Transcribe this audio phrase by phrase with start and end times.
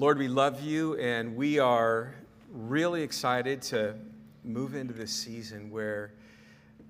[0.00, 2.14] Lord, we love you, and we are
[2.50, 3.96] really excited to
[4.44, 6.12] move into this season where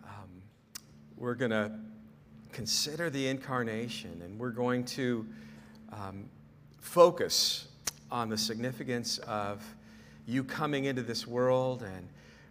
[0.04, 0.28] um,
[1.16, 1.72] we're going to
[2.52, 5.26] consider the incarnation and we're going to
[5.92, 6.26] um,
[6.78, 7.66] focus
[8.12, 9.60] on the significance of
[10.28, 11.82] you coming into this world.
[11.82, 12.08] And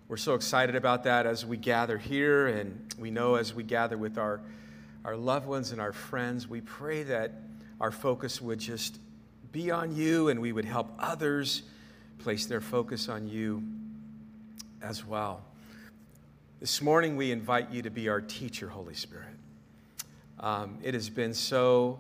[0.10, 3.98] we're so excited about that as we gather here, and we know as we gather
[3.98, 4.42] with our,
[5.06, 7.32] our loved ones and our friends, we pray that
[7.80, 9.00] our focus would just
[9.52, 11.64] be on you and we would help others
[12.20, 13.64] place their focus on you
[14.82, 15.42] as well.
[16.60, 19.34] This morning, we invite you to be our teacher, Holy Spirit.
[20.40, 22.00] Um, it has been so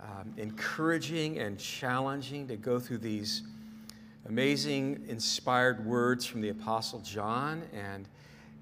[0.00, 3.42] um, encouraging and challenging to go through these
[4.26, 7.62] amazing, inspired words from the Apostle John.
[7.72, 8.06] And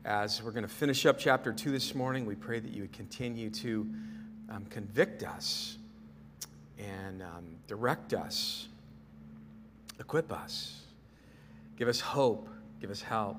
[0.05, 2.93] as we're going to finish up chapter 2 this morning, we pray that you would
[2.93, 3.87] continue to
[4.49, 5.79] um, convict us
[6.79, 8.69] and um, direct us,
[9.99, 10.81] equip us,
[11.77, 12.49] give us hope,
[12.81, 13.37] give us help.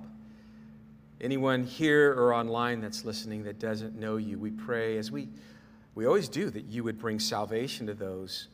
[1.21, 5.29] Anyone here or online that's listening that doesn't know you, we pray as we,
[5.95, 8.47] we always do that you would bring salvation to those.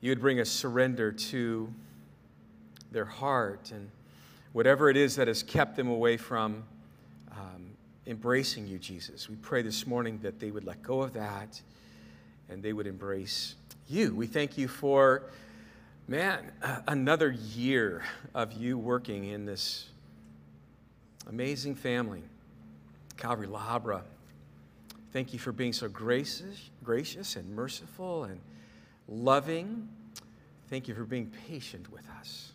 [0.00, 1.72] You would bring a surrender to
[2.90, 3.90] their heart and
[4.52, 6.64] whatever it is that has kept them away from
[7.32, 7.70] um,
[8.06, 9.28] embracing you, Jesus.
[9.28, 11.60] We pray this morning that they would let go of that
[12.48, 13.54] and they would embrace
[13.88, 14.14] you.
[14.14, 15.24] We thank you for,
[16.06, 16.50] man,
[16.86, 19.86] another year of you working in this
[21.28, 22.22] amazing family,
[23.16, 24.02] Calvary La Habra.
[25.12, 28.40] Thank you for being so gracious, gracious and merciful and
[29.08, 29.88] loving.
[30.68, 32.52] Thank you for being patient with us.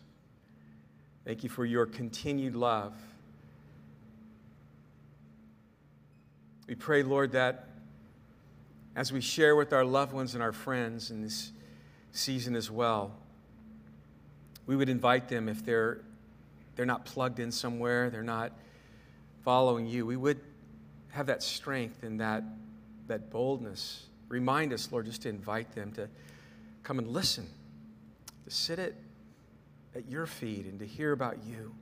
[1.24, 2.92] Thank you for your continued love.
[6.68, 7.68] We pray, Lord, that
[8.96, 11.52] as we share with our loved ones and our friends in this
[12.12, 13.12] season as well,
[14.66, 16.00] we would invite them if they're,
[16.76, 18.52] they're not plugged in somewhere, they're not
[19.44, 20.40] following you, we would
[21.10, 22.42] have that strength and that,
[23.06, 24.06] that boldness.
[24.28, 26.08] Remind us, Lord, just to invite them to
[26.82, 27.46] come and listen,
[28.44, 28.94] to sit at,
[29.94, 31.74] at your feet and to hear about you.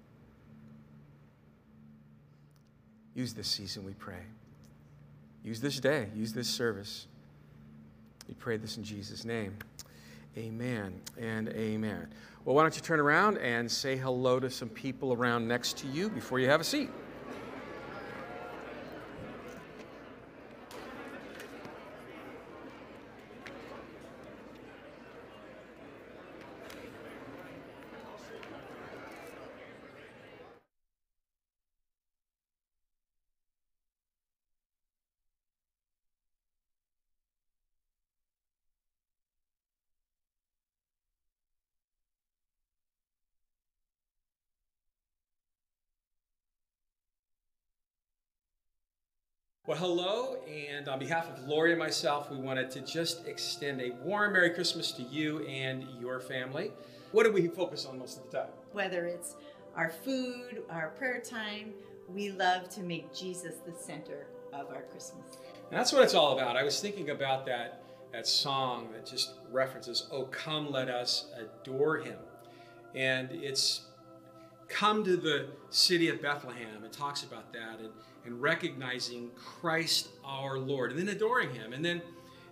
[3.14, 4.22] Use this season, we pray.
[5.44, 7.06] Use this day, use this service.
[8.28, 9.56] We pray this in Jesus' name.
[10.36, 12.08] Amen and amen.
[12.44, 15.86] Well, why don't you turn around and say hello to some people around next to
[15.88, 16.90] you before you have a seat?
[49.82, 54.32] Hello, and on behalf of Lori and myself, we wanted to just extend a warm
[54.32, 56.70] Merry Christmas to you and your family.
[57.10, 58.50] What do we focus on most of the time?
[58.70, 59.34] Whether it's
[59.74, 61.72] our food, our prayer time,
[62.08, 65.38] we love to make Jesus the center of our Christmas.
[65.68, 66.56] And that's what it's all about.
[66.56, 67.82] I was thinking about that,
[68.12, 72.18] that song that just references, Oh, come, let us adore him.
[72.94, 73.80] And it's
[74.68, 76.84] come to the city of Bethlehem.
[76.84, 77.80] It talks about that.
[77.80, 77.90] And
[78.24, 81.72] and recognizing Christ our Lord and then adoring Him.
[81.72, 82.02] And then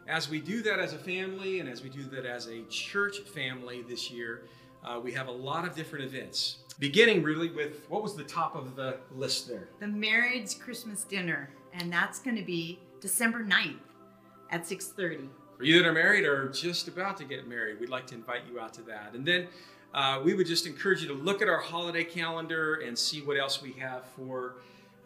[0.08, 3.20] as we do that as a family and as we do that as a church
[3.20, 4.42] family this year,
[4.84, 6.58] uh, we have a lot of different events.
[6.78, 9.68] Beginning really with what was the top of the list there?
[9.80, 13.76] The marriage Christmas dinner, and that's going to be December 9th
[14.50, 15.28] at 6:30.
[15.58, 18.42] For you that are married or just about to get married, we'd like to invite
[18.50, 19.12] you out to that.
[19.14, 19.46] And then
[19.92, 23.36] uh, we would just encourage you to look at our holiday calendar and see what
[23.36, 24.54] else we have for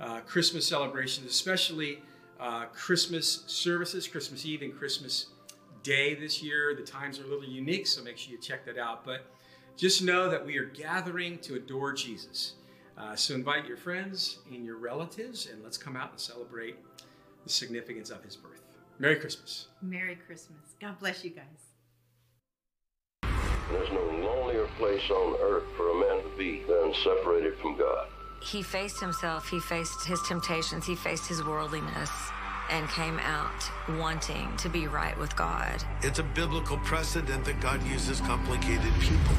[0.05, 2.03] uh, Christmas celebrations, especially
[2.39, 5.27] uh, Christmas services, Christmas Eve and Christmas
[5.83, 6.75] Day this year.
[6.75, 9.05] The times are a little unique, so make sure you check that out.
[9.05, 9.27] But
[9.77, 12.55] just know that we are gathering to adore Jesus.
[12.97, 16.77] Uh, so invite your friends and your relatives, and let's come out and celebrate
[17.43, 18.63] the significance of his birth.
[18.99, 19.69] Merry Christmas.
[19.83, 20.75] Merry Christmas.
[20.81, 21.45] God bless you guys.
[23.71, 28.09] There's no lonelier place on earth for a man to be than separated from God.
[28.45, 32.11] He faced himself, he faced his temptations, he faced his worldliness,
[32.71, 35.83] and came out wanting to be right with God.
[36.03, 39.35] It's a biblical precedent that God uses complicated people.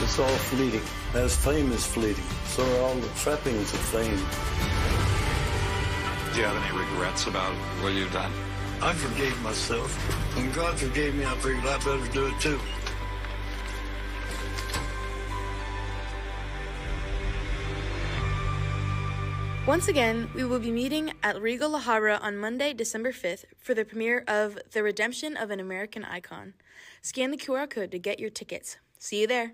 [0.00, 0.82] It's all fleeting.
[1.14, 4.51] As fame is fleeting, so are all the trappings of fame.
[6.32, 7.52] Do you have any regrets about
[7.82, 8.32] what you've done?
[8.80, 9.94] I forgave myself.
[10.34, 12.58] When God forgave me, I figured I better do it too.
[19.66, 23.74] Once again, we will be meeting at Regal La Habra on Monday, December 5th for
[23.74, 26.54] the premiere of The Redemption of an American Icon.
[27.02, 28.78] Scan the QR code to get your tickets.
[28.98, 29.52] See you there.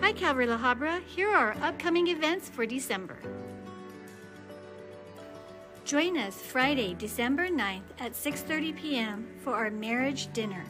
[0.00, 1.02] Hi, Calvary La Habra.
[1.04, 3.18] Here are our upcoming events for December.
[5.84, 9.26] Join us Friday, December 9th at 6:30 p.m.
[9.44, 10.64] for our marriage dinner.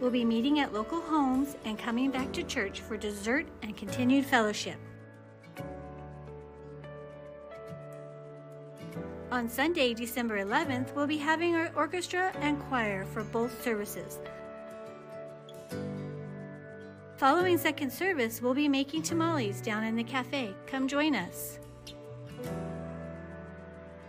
[0.00, 4.26] We'll be meeting at local homes and coming back to church for dessert and continued
[4.26, 4.76] fellowship.
[9.30, 14.18] On Sunday, December 11th, we'll be having our orchestra and choir for both services.
[17.18, 20.54] Following second service, we'll be making tamales down in the cafe.
[20.68, 21.58] Come join us.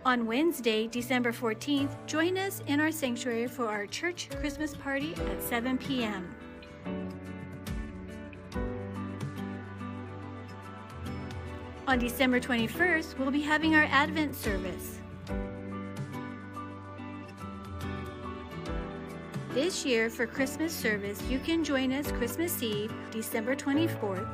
[0.04, 5.42] On Wednesday, December 14th, join us in our sanctuary for our church Christmas party at
[5.42, 6.32] 7 p.m.
[11.88, 14.99] On December 21st, we'll be having our Advent service.
[19.52, 24.28] This year, for Christmas service, you can join us Christmas Eve, December 24th,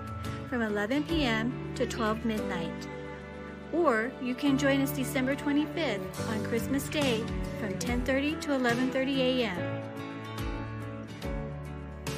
[0.46, 1.72] from 11 p.m.
[1.74, 2.86] to 12 midnight.
[3.72, 7.24] Or you can join us December 25th on Christmas Day
[7.58, 9.82] from 10:30 to 11:30 a.m.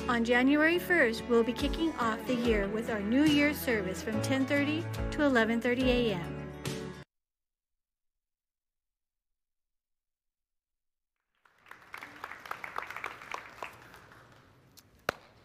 [0.09, 4.21] On January 1st, we'll be kicking off the year with our New Year's service from
[4.23, 6.38] 10:30 to 11:30 a.m.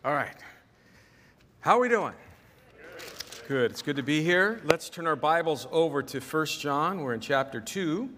[0.05, 0.35] All right.
[1.61, 2.11] How are we doing?
[3.47, 3.71] Good.
[3.71, 4.59] It's good to be here.
[4.65, 6.99] Let's turn our Bibles over to 1 John.
[6.99, 8.09] We're in chapter 2.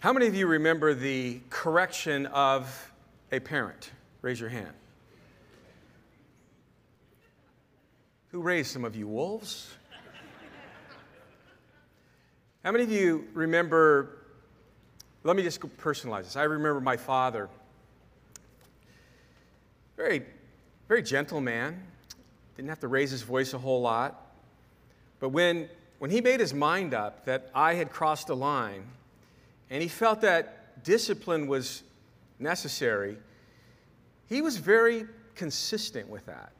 [0.00, 2.92] How many of you remember the correction of
[3.32, 3.90] a parent?
[4.20, 4.74] Raise your hand.
[8.32, 9.70] Who raised some of you wolves?
[12.64, 14.08] How many of you remember?
[15.22, 16.34] Let me just personalize this.
[16.34, 17.50] I remember my father,
[19.98, 20.22] very,
[20.88, 21.82] very gentle man,
[22.56, 24.34] didn't have to raise his voice a whole lot.
[25.20, 25.68] But when,
[25.98, 28.84] when he made his mind up that I had crossed a line
[29.68, 31.82] and he felt that discipline was
[32.38, 33.18] necessary,
[34.30, 36.52] he was very consistent with that.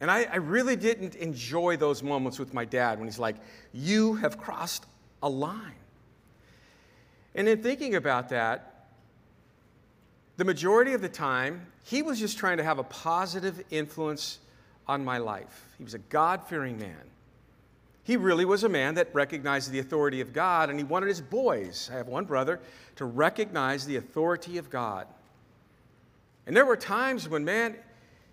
[0.00, 3.36] And I, I really didn't enjoy those moments with my dad when he's like,
[3.72, 4.86] You have crossed
[5.24, 5.72] a line.
[7.34, 8.88] And in thinking about that,
[10.36, 14.38] the majority of the time, he was just trying to have a positive influence
[14.86, 15.66] on my life.
[15.78, 17.00] He was a God fearing man.
[18.02, 21.22] He really was a man that recognized the authority of God, and he wanted his
[21.22, 22.60] boys, I have one brother,
[22.96, 25.06] to recognize the authority of God.
[26.46, 27.76] And there were times when, man,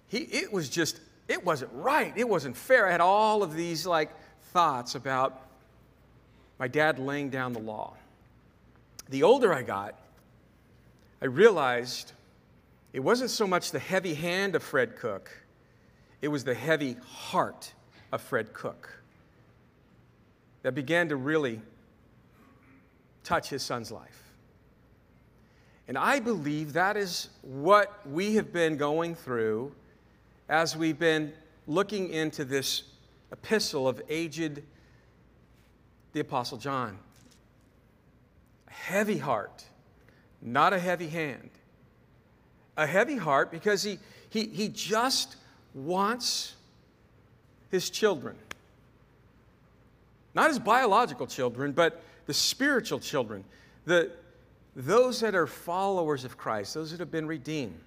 [0.09, 0.99] he, it was just,
[1.29, 2.11] it wasn't right.
[2.17, 2.89] It wasn't fair.
[2.89, 4.11] I had all of these like
[4.51, 5.41] thoughts about
[6.61, 7.91] my dad laying down the law.
[9.09, 9.97] The older I got,
[11.19, 12.11] I realized
[12.93, 15.31] it wasn't so much the heavy hand of Fred Cook,
[16.21, 17.73] it was the heavy heart
[18.11, 18.93] of Fred Cook
[20.61, 21.59] that began to really
[23.23, 24.21] touch his son's life.
[25.87, 29.71] And I believe that is what we have been going through
[30.47, 31.33] as we've been
[31.65, 32.83] looking into this
[33.31, 34.61] epistle of aged
[36.13, 36.97] the Apostle John.
[38.67, 39.63] A heavy heart,
[40.41, 41.49] not a heavy hand.
[42.77, 43.99] A heavy heart because he,
[44.29, 45.35] he, he just
[45.73, 46.55] wants
[47.69, 48.35] his children.
[50.33, 53.43] Not his biological children, but the spiritual children,
[53.85, 54.11] the,
[54.75, 57.79] those that are followers of Christ, those that have been redeemed,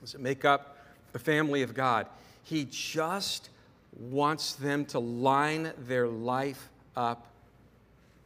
[0.00, 0.76] those that make up
[1.12, 2.06] the family of God.
[2.44, 3.50] He just
[3.98, 7.26] wants them to line their life up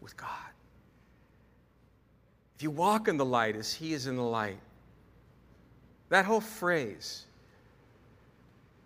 [0.01, 0.29] with God.
[2.57, 4.59] If you walk in the light as He is in the light,
[6.09, 7.25] that whole phrase,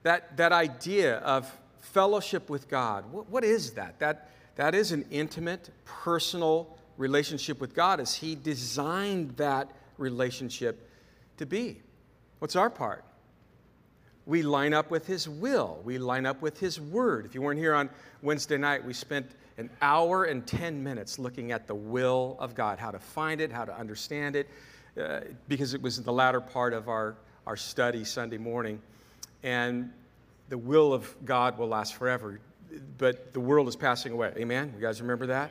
[0.03, 3.99] that, that idea of fellowship with God, what, what is that?
[4.01, 4.31] that?
[4.57, 10.89] That is an intimate, personal relationship with God as He designed that relationship
[11.37, 11.81] to be.
[12.39, 13.05] What's our part?
[14.27, 17.27] we line up with His will, we line up with His word.
[17.27, 17.91] If you weren't here on
[18.23, 19.29] Wednesday night, we spent
[19.61, 23.52] an hour and 10 minutes looking at the will of God, how to find it,
[23.52, 24.49] how to understand it,
[24.99, 27.14] uh, because it was the latter part of our,
[27.47, 28.81] our study Sunday morning.
[29.43, 29.93] And
[30.49, 32.40] the will of God will last forever,
[32.97, 34.33] but the world is passing away.
[34.38, 34.73] Amen?
[34.75, 35.50] You guys remember that?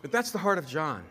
[0.00, 1.02] But that's the heart of John.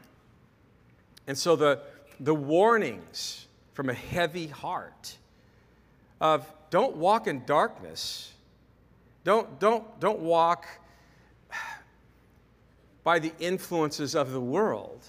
[1.28, 1.82] And so the,
[2.22, 5.18] the warnings from a heavy heart
[6.22, 8.32] of don't walk in darkness,
[9.28, 10.66] don't, don't, don't walk
[13.04, 15.06] by the influences of the world.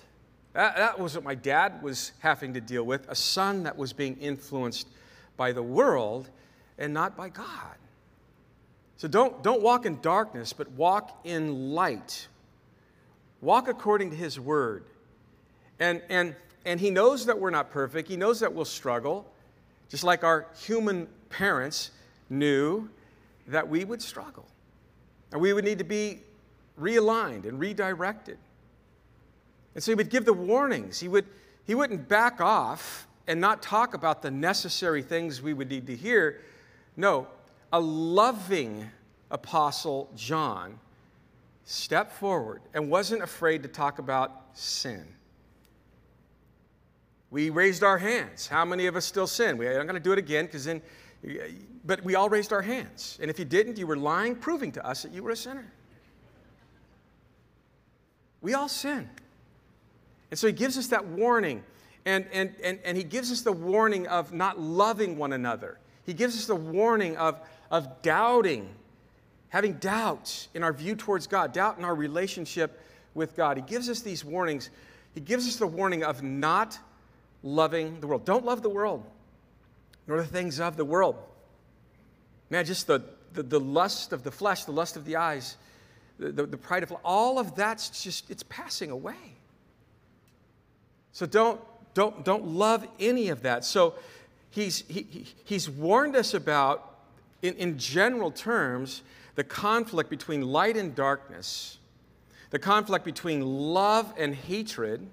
[0.55, 3.93] That, that was what my dad was having to deal with a son that was
[3.93, 4.89] being influenced
[5.37, 6.31] by the world
[6.79, 7.77] and not by God.
[8.97, 12.27] So don't, don't walk in darkness, but walk in light.
[13.41, 14.83] Walk according to his word.
[15.79, 16.35] And, and,
[16.65, 18.09] and he knows that we're not perfect.
[18.09, 19.31] He knows that we'll struggle,
[19.89, 21.93] just like our human parents
[22.29, 22.91] knew
[23.49, 24.47] that we would struggle.
[25.33, 26.21] And we would need to be
[26.81, 28.39] realigned and redirected.
[29.75, 30.99] And so he would give the warnings.
[30.99, 31.27] He, would,
[31.67, 35.97] he wouldn't back off and not talk about the necessary things we would need to
[35.97, 36.41] hear.
[36.97, 37.27] No,
[37.73, 38.91] a loving
[39.31, 40.79] apostle John
[41.65, 45.05] stepped forward and wasn't afraid to talk about sin.
[47.31, 48.47] We raised our hands.
[48.47, 49.59] How many of us still sin?
[49.59, 50.81] We, I'm going to do it again because then
[51.85, 53.19] but we all raised our hands.
[53.21, 55.73] And if you didn't, you were lying, proving to us that you were a sinner.
[58.41, 59.09] We all sin.
[60.31, 61.65] And so he gives us that warning.
[62.05, 65.79] And, and, and, and he gives us the warning of not loving one another.
[66.05, 68.69] He gives us the warning of, of doubting,
[69.49, 72.81] having doubts in our view towards God, doubt in our relationship
[73.15, 73.57] with God.
[73.57, 74.71] He gives us these warnings.
[75.15, 76.79] He gives us the warning of not
[77.43, 78.25] loving the world.
[78.25, 79.05] Don't love the world
[80.09, 81.17] nor the things of the world.
[82.51, 83.03] Man, just the,
[83.35, 85.57] the, the lust of the flesh, the lust of the eyes,
[86.19, 89.37] the, the, the pride of all of that's just, it's passing away.
[91.13, 91.61] So don't,
[91.95, 93.65] don't, don't love any of that.
[93.65, 93.95] So
[94.51, 96.99] he's, he, he's warned us about,
[97.43, 99.03] in, in general terms,
[99.35, 101.79] the conflict between light and darkness,
[102.51, 105.07] the conflict between love and hatred,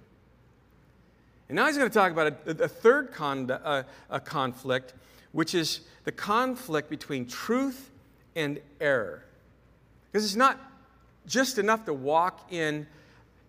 [1.48, 4.94] and now he's going to talk about a, a third con, a conflict,
[5.32, 7.92] which is the conflict between truth
[8.36, 9.24] and error.
[10.12, 10.60] Because it's not
[11.28, 12.88] just enough to walk in,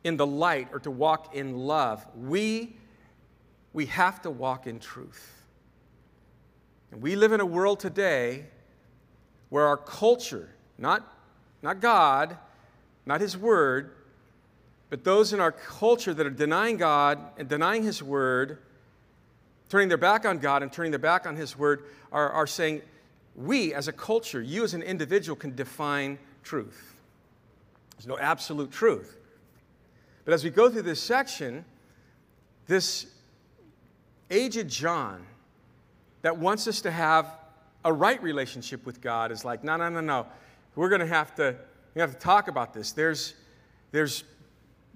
[0.05, 2.07] in the light or to walk in love.
[2.17, 2.77] We,
[3.73, 5.33] we have to walk in truth.
[6.93, 8.47] And we live in a world today
[9.49, 11.17] where our culture, not,
[11.63, 12.37] not God,
[13.07, 13.93] not His Word,
[14.89, 18.59] but those in our culture that are denying God and denying His word,
[19.69, 22.83] turning their back on God and turning their back on His word, are, are saying,
[23.35, 26.95] we as a culture, you as an individual, can define truth.
[27.97, 29.17] There's no absolute truth.
[30.25, 31.65] But as we go through this section,
[32.67, 33.07] this
[34.31, 35.25] aged John
[36.23, 37.33] that wants us to have
[37.85, 40.27] a right relationship with God is like, no, no, no, no.
[40.75, 41.55] We're going to have to,
[41.95, 42.93] we have to talk about this.
[42.93, 43.35] There's,
[43.93, 44.25] there's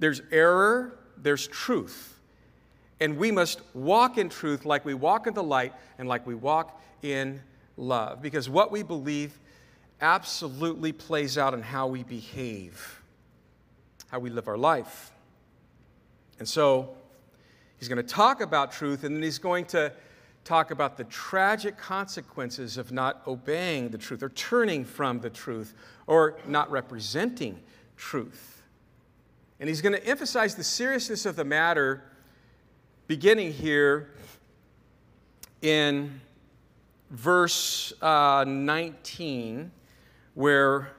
[0.01, 2.19] there's error, there's truth.
[2.99, 6.35] And we must walk in truth like we walk in the light and like we
[6.35, 7.41] walk in
[7.77, 8.21] love.
[8.21, 9.39] Because what we believe
[10.01, 13.03] absolutely plays out in how we behave,
[14.09, 15.13] how we live our life.
[16.39, 16.97] And so
[17.79, 19.93] he's going to talk about truth and then he's going to
[20.45, 25.75] talk about the tragic consequences of not obeying the truth or turning from the truth
[26.07, 27.61] or not representing
[27.97, 28.60] truth.
[29.61, 32.03] And he's going to emphasize the seriousness of the matter
[33.07, 34.09] beginning here
[35.61, 36.19] in
[37.11, 39.71] verse uh, 19,
[40.33, 40.93] where,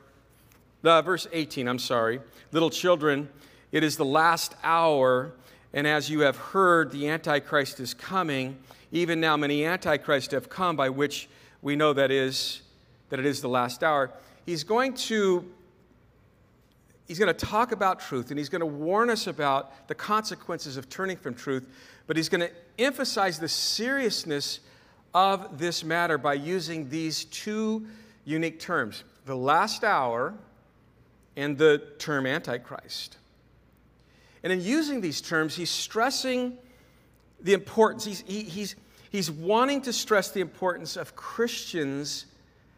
[0.84, 2.20] uh, verse 18, I'm sorry.
[2.52, 3.30] Little children,
[3.72, 5.34] it is the last hour,
[5.74, 8.60] and as you have heard, the Antichrist is coming.
[8.92, 11.28] Even now, many Antichrists have come, by which
[11.64, 12.62] we know that is
[13.10, 14.12] that it is the last hour.
[14.46, 15.46] He's going to
[17.12, 20.78] he's going to talk about truth and he's going to warn us about the consequences
[20.78, 21.68] of turning from truth,
[22.08, 22.50] but he's going to
[22.80, 24.62] emphasize the seriousness
[25.14, 27.86] of this matter by using these two
[28.24, 30.34] unique terms the last hour
[31.36, 33.18] and the term Antichrist.
[34.42, 36.58] And in using these terms, he's stressing
[37.42, 38.78] the importance, he's, he, he's,
[39.10, 42.28] he's wanting to stress the importance of Christians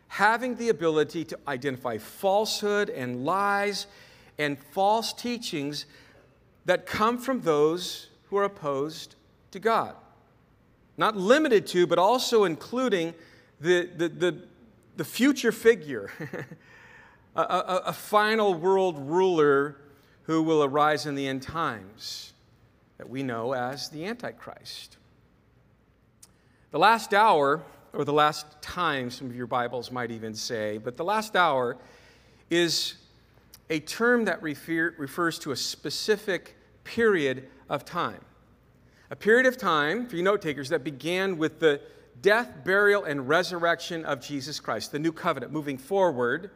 [0.07, 3.85] having the ability to identify falsehood and lies
[4.37, 5.85] and false teachings
[6.65, 9.15] that come from those who are opposed
[9.51, 9.95] to God.
[10.97, 13.13] not limited to, but also including
[13.59, 14.43] the, the, the,
[14.97, 16.11] the future figure,
[17.35, 19.77] a, a, a final world ruler
[20.23, 22.33] who will arise in the end times
[22.97, 24.97] that we know as the Antichrist.
[26.71, 27.61] The last hour,
[27.91, 31.77] or the last time, some of your Bibles might even say, but the last hour
[32.49, 32.95] is
[33.69, 38.19] a term that refer, refers to a specific period of time.
[39.09, 41.81] A period of time, for you note takers, that began with the
[42.21, 46.51] death, burial, and resurrection of Jesus Christ, the new covenant, moving forward.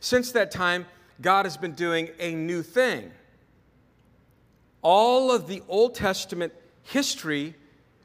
[0.00, 0.86] Since that time,
[1.20, 3.10] God has been doing a new thing.
[4.80, 7.54] All of the Old Testament history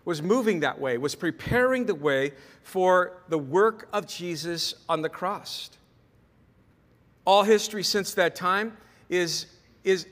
[0.06, 2.32] was moving that way, was preparing the way
[2.64, 5.70] for the work of Jesus on the cross.
[7.28, 8.78] All history since that time
[9.10, 9.48] is,
[9.84, 10.08] is,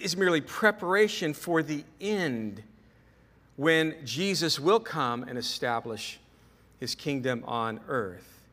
[0.00, 2.62] is merely preparation for the end
[3.56, 6.20] when Jesus will come and establish
[6.78, 8.44] his kingdom on earth.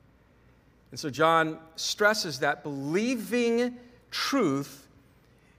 [0.89, 3.77] And so John stresses that believing
[4.09, 4.87] truth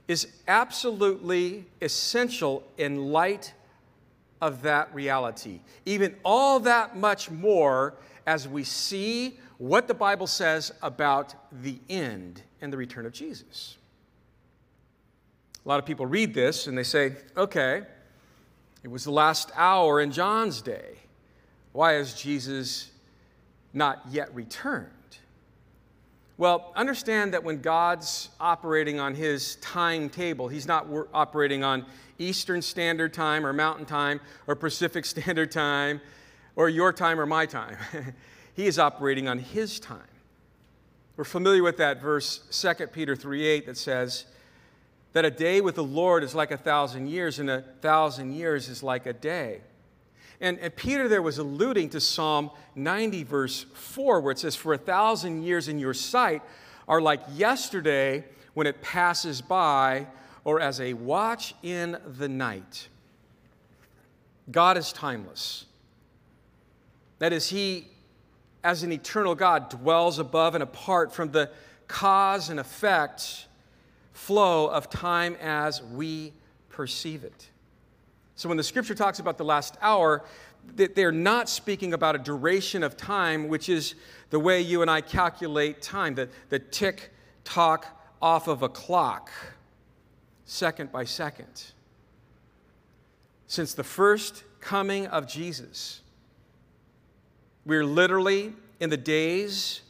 [0.09, 3.55] is absolutely essential in light
[4.43, 5.61] of that reality.
[5.87, 7.95] Even all that much more
[8.27, 13.77] as we see what the Bible says about the end and the return of Jesus.
[15.63, 17.83] A lot of people read this and they say, okay,
[18.83, 20.95] it was the last hour in John's day.
[21.73, 22.91] Why has Jesus
[23.75, 24.89] not yet returned?
[26.39, 31.85] Well, understand that when God's operating on his timetable, he's not operating on
[32.19, 36.01] Eastern Standard Time or Mountain Time or Pacific Standard Time
[36.57, 37.77] or your time or my time.
[38.55, 40.01] he is operating on his time.
[41.17, 44.25] We're familiar with that verse, 2 Peter 3 8, that says
[45.13, 48.69] that a day with the Lord is like a thousand years, and a thousand years
[48.69, 49.61] is like a day.
[50.41, 54.73] And, and, Peter there was alluding to Psalm 90, verse 4, where it says, For
[54.73, 56.43] a thousand years in your sight
[56.89, 60.07] are like yesterday when it passes by,
[60.45, 62.89] or as a watch in the night.
[64.51, 65.67] God is timeless.
[67.19, 67.89] That is, He,
[68.63, 71.51] as an eternal God, dwells above and apart from the
[71.89, 73.47] cause and effect
[74.13, 76.33] flow of time as we
[76.69, 77.49] perceive it.
[78.37, 80.25] So when the scripture talks about the last hour,
[80.75, 83.95] they're not speaking about a duration of time, which is
[84.31, 87.11] the way you and I calculate time, the, the tick
[87.45, 87.87] tock
[88.21, 89.31] off of a clock,
[90.45, 91.73] second by second.
[93.47, 96.00] Since the first coming of Jesus,
[97.65, 99.83] we're literally in the days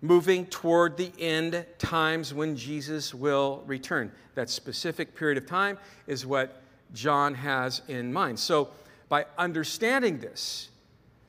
[0.00, 4.12] moving toward the end times when Jesus will return.
[4.34, 6.62] That specific period of time is what
[6.94, 8.38] John has in mind.
[8.38, 8.68] So,
[9.08, 10.68] by understanding this,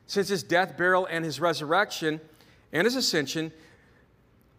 [0.06, 2.20] since his death, burial, and his resurrection
[2.72, 3.52] and his ascension,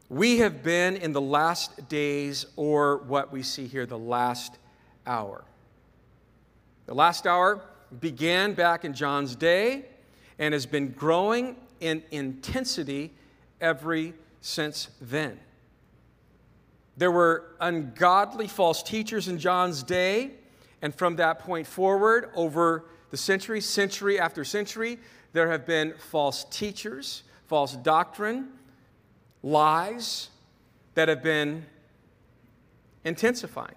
[0.09, 4.57] we have been in the last days, or what we see here, the last
[5.05, 5.43] hour.
[6.85, 7.61] The last hour
[7.99, 9.85] began back in John's day
[10.41, 13.13] and has been growing in intensity
[13.61, 15.39] every since then.
[16.97, 20.31] There were ungodly false teachers in John's day
[20.81, 24.97] and from that point forward, over the century, century after century,
[25.31, 28.49] there have been false teachers, false doctrine,
[29.43, 30.29] lies
[30.95, 31.67] that have been
[33.05, 33.75] intensifying,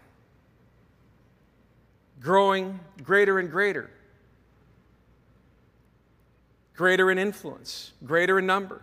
[2.20, 3.90] growing greater and greater,
[6.76, 8.82] greater in influence, greater in number.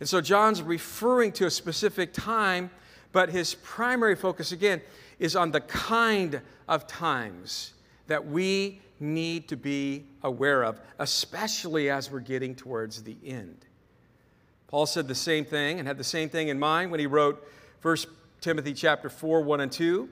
[0.00, 2.70] And so John's referring to a specific time,
[3.12, 4.80] but his primary focus, again,
[5.18, 7.72] is on the kind of times
[8.06, 13.64] that we need to be aware of, especially as we're getting towards the end.
[14.66, 17.46] Paul said the same thing and had the same thing in mind when he wrote
[17.82, 17.96] 1
[18.40, 20.08] Timothy chapter 4, 1 and 2,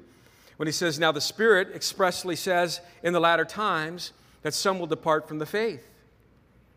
[0.57, 4.87] when he says, Now the Spirit expressly says in the latter times that some will
[4.87, 5.91] depart from the faith,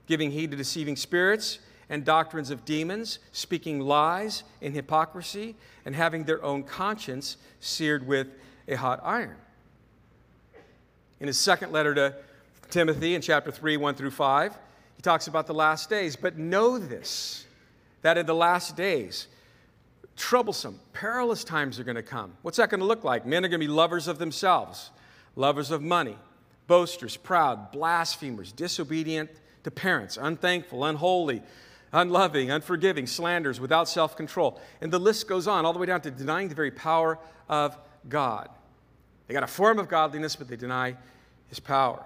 [0.10, 6.24] giving heed to deceiving spirits and doctrines of demons, speaking lies in hypocrisy, and having
[6.24, 8.28] their own conscience seared with
[8.68, 9.36] a hot iron.
[11.20, 12.16] In his second letter to
[12.72, 14.58] Timothy, in chapter 3, 1 through 5,
[14.96, 16.16] he talks about the last days.
[16.16, 17.46] But know this,
[18.02, 19.28] that in the last days,
[20.18, 22.34] troublesome, perilous times are going to come.
[22.42, 23.28] What's that going to look like?
[23.28, 24.90] Men are going to be lovers of themselves,
[25.36, 26.18] lovers of money,
[26.66, 29.30] boasters, proud, blasphemers, disobedient
[29.64, 31.42] to parents, unthankful, unholy,
[31.92, 34.60] unloving, unforgiving, slanders, without self control.
[34.82, 37.78] And the list goes on, all the way down to denying the very power of
[38.08, 38.50] God.
[39.28, 40.96] They got a form of godliness, but they deny
[41.48, 42.04] his power.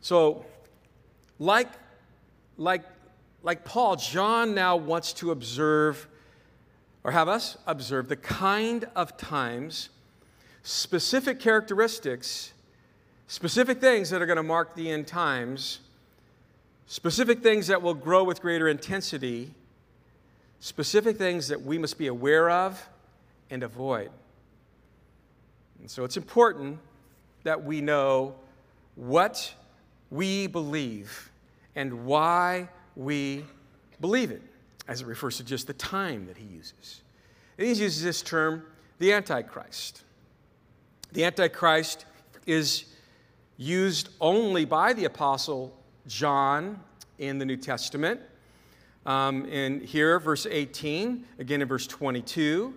[0.00, 0.44] So,
[1.38, 1.68] like,
[2.56, 2.82] like,
[3.42, 6.06] like Paul, John now wants to observe
[7.04, 9.88] or have us observe the kind of times,
[10.62, 12.52] specific characteristics,
[13.26, 15.80] specific things that are going to mark the end times,
[16.90, 19.54] specific things that will grow with greater intensity,
[20.58, 22.84] specific things that we must be aware of
[23.48, 24.10] and avoid.
[25.78, 26.80] And so it's important
[27.44, 28.34] that we know
[28.96, 29.54] what
[30.10, 31.30] we believe
[31.76, 33.44] and why we
[34.00, 34.42] believe it,
[34.88, 37.02] as it refers to just the time that he uses.
[37.56, 38.64] And he uses this term,
[38.98, 40.02] the Antichrist.
[41.12, 42.04] The Antichrist
[42.46, 42.86] is
[43.56, 46.80] used only by the Apostle John
[47.18, 48.20] in the New Testament.
[49.06, 52.74] Um, in here, verse 18, again in verse 22,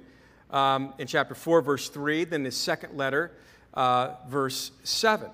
[0.51, 3.31] um, in chapter 4, verse 3, then his second letter,
[3.73, 5.29] uh, verse 7.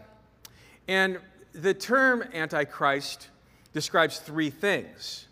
[0.88, 1.20] And
[1.54, 3.30] the term Antichrist
[3.74, 5.28] describes three things.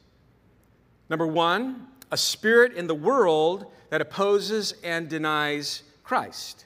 [1.10, 6.66] Number one, a spirit in the world that opposes and denies Christ.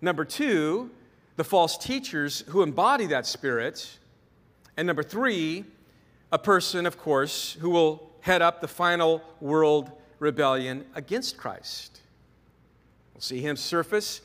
[0.00, 0.90] Number two,
[1.36, 3.98] the false teachers who embody that spirit.
[4.76, 5.64] And number three,
[6.32, 12.00] a person, of course, who will head up the final world rebellion against Christ.
[13.12, 14.20] We'll see him surface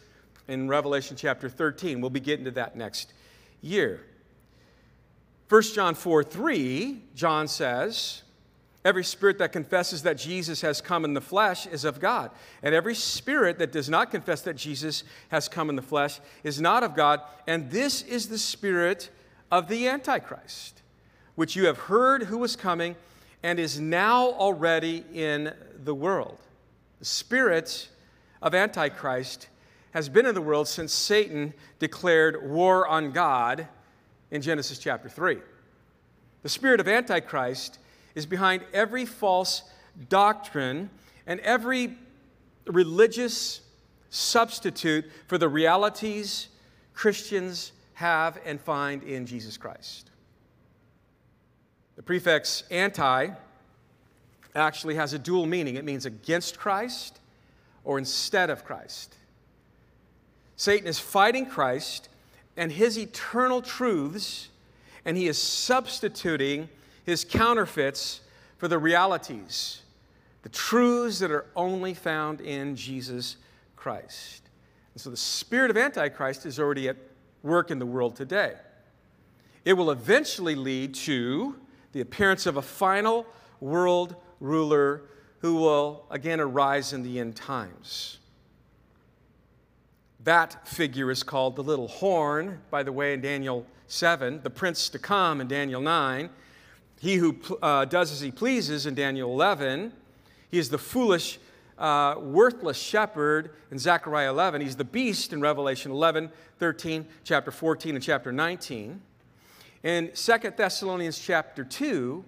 [0.47, 2.01] in Revelation chapter 13.
[2.01, 3.13] We'll be getting to that next
[3.61, 4.01] year.
[5.49, 8.23] 1 John 4 3, John says,
[8.85, 12.31] Every spirit that confesses that Jesus has come in the flesh is of God.
[12.63, 16.61] And every spirit that does not confess that Jesus has come in the flesh is
[16.61, 17.19] not of God.
[17.45, 19.09] And this is the spirit
[19.51, 20.81] of the Antichrist,
[21.35, 22.95] which you have heard who was coming
[23.41, 26.37] and is now already in the world.
[26.99, 27.89] The spirit
[28.41, 29.47] of Antichrist
[29.91, 33.67] has been in the world since Satan declared war on God
[34.31, 35.37] in Genesis chapter 3.
[36.43, 37.79] The spirit of Antichrist
[38.15, 39.63] is behind every false
[40.09, 40.89] doctrine
[41.25, 41.97] and every
[42.65, 43.61] religious
[44.09, 46.47] substitute for the realities
[46.93, 50.09] Christians have and find in Jesus Christ.
[51.97, 53.27] The prefix anti
[54.55, 57.19] actually has a dual meaning it means against Christ
[57.83, 59.17] or instead of Christ.
[60.55, 62.07] Satan is fighting Christ
[62.55, 64.47] and his eternal truths,
[65.03, 66.69] and he is substituting
[67.05, 68.21] his counterfeits
[68.57, 69.81] for the realities,
[70.43, 73.35] the truths that are only found in Jesus
[73.75, 74.43] Christ.
[74.93, 77.08] And so the spirit of Antichrist is already at
[77.43, 78.53] work in the world today.
[79.65, 81.55] It will eventually lead to
[81.91, 83.25] the appearance of a final
[83.59, 85.01] world ruler
[85.39, 88.19] who will again arise in the end times.
[90.23, 94.89] That figure is called the little horn, by the way, in Daniel 7, the prince
[94.89, 96.29] to come in Daniel 9,
[96.99, 99.93] he who uh, does as he pleases in Daniel 11,
[100.51, 101.39] he is the foolish,
[101.79, 107.95] uh, worthless shepherd in Zechariah 11, he's the beast in Revelation 11, 13, chapter 14,
[107.95, 109.01] and chapter 19.
[109.83, 112.23] In 2 Thessalonians chapter 2,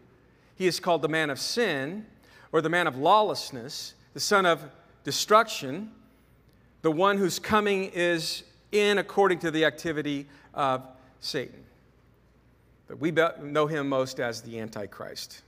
[0.56, 2.06] he is called the man of sin,
[2.52, 4.64] or the man of lawlessness, the son of
[5.04, 5.92] destruction
[6.82, 10.84] the one whose coming is in according to the activity of
[11.20, 11.64] Satan.
[12.88, 15.44] But we know him most as the Antichrist.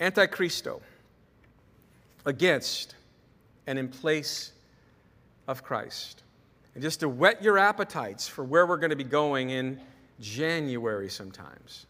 [0.00, 0.80] Antichristo,
[2.28, 2.94] against
[3.66, 4.52] and in place
[5.48, 6.22] of Christ.
[6.74, 9.80] And just to whet your appetites for where we're going to be going in
[10.20, 11.86] January sometimes.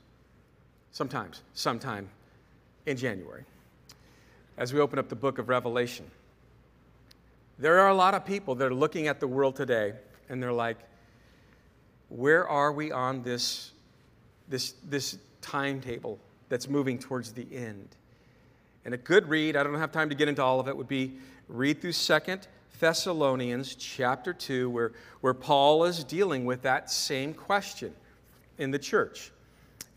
[0.93, 2.09] Sometimes, sometime
[2.87, 3.45] in January,
[4.57, 6.09] as we open up the book of Revelation.
[7.59, 9.93] There are a lot of people that are looking at the world today
[10.29, 10.79] and they're like,
[12.09, 13.73] where are we on this,
[14.49, 17.89] this, this timetable that's moving towards the end?
[18.89, 20.89] And a good read, I don't have time to get into all of it, would
[20.89, 21.13] be
[21.47, 22.49] read through Second
[22.81, 27.93] Thessalonians chapter 2, where, where Paul is dealing with that same question
[28.57, 29.31] in the church.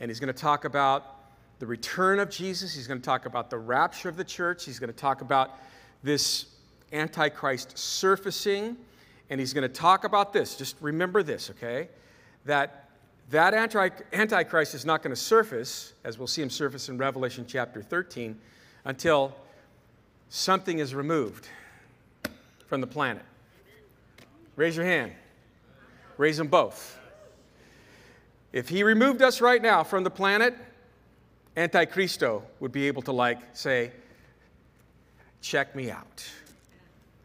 [0.02, 1.22] And he's going to talk about
[1.60, 4.78] the return of Jesus, he's going to talk about the rapture of the church, he's
[4.78, 5.58] going to talk about
[6.04, 6.48] this
[6.92, 8.76] Antichrist surfacing,
[9.30, 10.58] and he's going to talk about this.
[10.58, 11.88] Just remember this, okay?
[12.44, 12.90] That
[13.30, 17.82] that Antichrist is not going to surface, as we'll see him surface in Revelation chapter
[17.82, 18.38] 13,
[18.86, 19.36] until
[20.30, 21.48] something is removed
[22.68, 23.24] from the planet.
[24.56, 25.12] Raise your hand.
[26.18, 26.98] Raise them both.
[28.54, 30.56] If he removed us right now from the planet,
[31.56, 33.92] Antichristo would be able to, like, say,
[35.42, 36.30] check me out.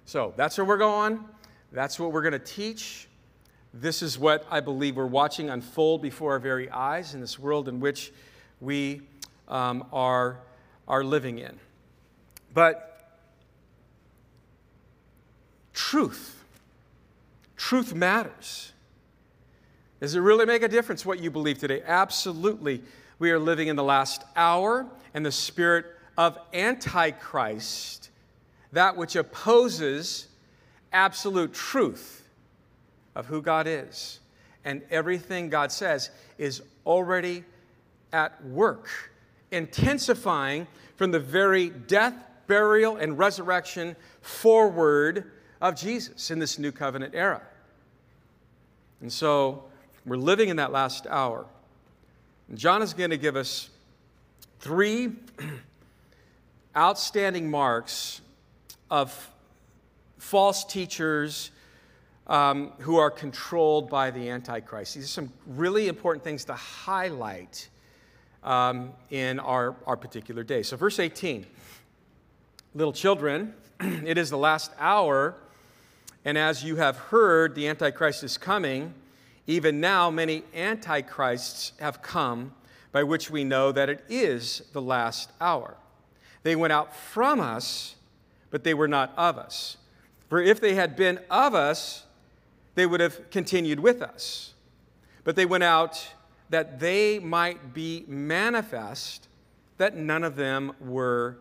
[0.05, 1.25] So that's where we're going.
[1.73, 3.09] That's what we're going to teach.
[3.75, 7.69] this is what I believe we're watching unfold before our very eyes in this world
[7.69, 8.12] in which
[8.61, 9.03] we
[9.49, 10.38] um, are,
[10.88, 11.59] are living in.
[12.55, 13.18] But
[15.72, 16.44] truth,
[17.57, 18.72] truth matters.
[20.01, 21.83] Does it really make a difference what you believe today?
[21.85, 22.83] Absolutely.
[23.18, 25.87] We are living in the last hour, and the spirit
[26.18, 28.11] of Antichrist,
[28.72, 30.29] that which opposes
[30.92, 32.25] absolute truth
[33.14, 34.20] of who God is.
[34.64, 37.44] And everything God says is already
[38.12, 38.88] at work,
[39.50, 42.14] intensifying from the very death,
[42.46, 45.30] burial, and resurrection forward
[45.61, 47.42] of Jesus in this new covenant era.
[49.00, 49.64] And so
[50.04, 51.46] we're living in that last hour.
[52.48, 53.70] And John is going to give us
[54.61, 55.12] three
[56.76, 58.20] outstanding marks
[58.90, 59.30] of
[60.18, 61.50] false teachers
[62.26, 64.94] um, who are controlled by the Antichrist.
[64.94, 67.68] These are some really important things to highlight
[68.46, 70.62] um, in our, our particular day.
[70.62, 71.44] So, verse 18
[72.74, 75.35] Little children, it is the last hour,
[76.24, 78.94] and as you have heard, the Antichrist is coming.
[79.46, 82.52] Even now, many antichrists have come,
[82.92, 85.76] by which we know that it is the last hour.
[86.42, 87.94] They went out from us,
[88.50, 89.76] but they were not of us.
[90.28, 92.04] For if they had been of us,
[92.74, 94.52] they would have continued with us.
[95.24, 96.09] But they went out
[96.50, 99.28] that they might be manifest
[99.78, 101.38] that none of them were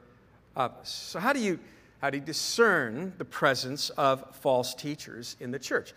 [0.55, 0.89] of us.
[0.89, 1.59] So, how do you,
[2.01, 5.93] how do you discern the presence of false teachers in the church?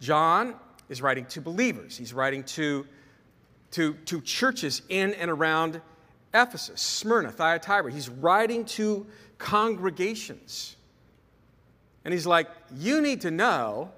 [0.00, 0.54] John
[0.88, 1.96] is writing to believers.
[1.96, 2.86] He's writing to,
[3.72, 5.80] to, to churches in and around
[6.32, 7.90] Ephesus, Smyrna, Thyatira.
[7.92, 9.06] He's writing to
[9.38, 10.76] congregations.
[12.04, 13.90] And he's like, You need to know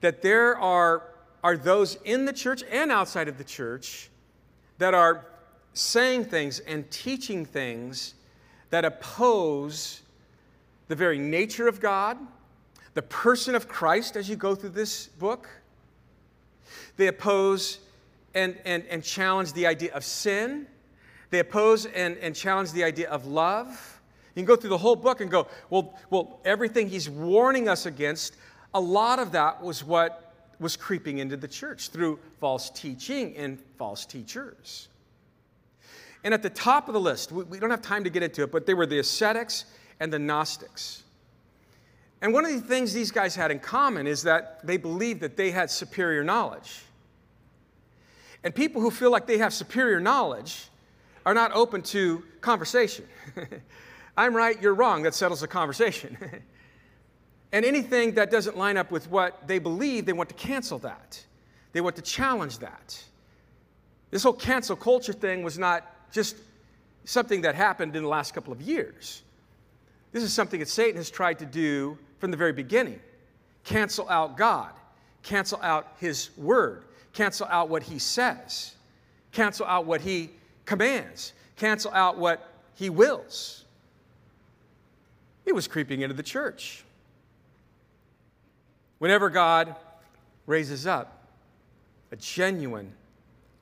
[0.00, 1.02] that there are,
[1.42, 4.10] are those in the church and outside of the church
[4.78, 5.26] that are
[5.74, 8.14] saying things and teaching things
[8.70, 10.02] that oppose
[10.88, 12.18] the very nature of God,
[12.94, 15.48] the person of Christ as you go through this book
[16.96, 17.78] they oppose
[18.34, 20.66] and, and, and challenge the idea of sin.
[21.30, 24.00] They oppose and, and challenge the idea of love.
[24.34, 27.86] You can go through the whole book and go, well, well, everything he's warning us
[27.86, 28.36] against,
[28.74, 30.31] a lot of that was what
[30.62, 34.88] was creeping into the church through false teaching and false teachers.
[36.24, 38.42] And at the top of the list, we, we don't have time to get into
[38.42, 39.64] it, but they were the ascetics
[40.00, 41.02] and the Gnostics.
[42.22, 45.36] And one of the things these guys had in common is that they believed that
[45.36, 46.82] they had superior knowledge.
[48.44, 50.68] And people who feel like they have superior knowledge
[51.26, 53.04] are not open to conversation.
[54.16, 56.16] I'm right, you're wrong, that settles the conversation.
[57.52, 61.22] and anything that doesn't line up with what they believe, they want to cancel that.
[61.72, 63.02] They want to challenge that.
[64.10, 66.36] This whole cancel culture thing was not just
[67.04, 69.22] something that happened in the last couple of years.
[70.12, 73.00] This is something that Satan has tried to do from the very beginning
[73.64, 74.72] cancel out God,
[75.22, 78.74] cancel out His Word, cancel out what He says,
[79.30, 80.30] cancel out what He
[80.64, 83.64] commands, cancel out what He wills.
[85.44, 86.84] It was creeping into the church.
[89.02, 89.74] Whenever God
[90.46, 91.26] raises up
[92.12, 92.92] a genuine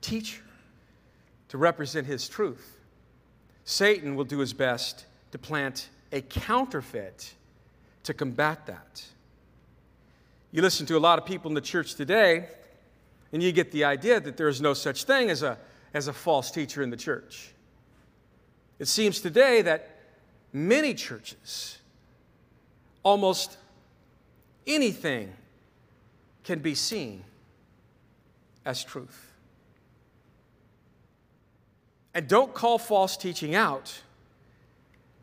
[0.03, 0.43] teacher
[1.49, 2.77] to represent His truth,
[3.65, 7.33] Satan will do his best to plant a counterfeit
[8.03, 9.03] to combat that.
[10.53, 12.47] You listen to a lot of people in the church today,
[13.33, 15.57] and you get the idea that there is no such thing as a,
[15.95, 17.53] as a false teacher in the church.
[18.79, 20.01] It seems today that
[20.53, 21.79] many churches,
[23.03, 23.57] almost
[24.75, 25.33] anything
[26.45, 27.25] can be seen
[28.65, 29.33] as truth.
[32.15, 34.01] And don't call false teaching out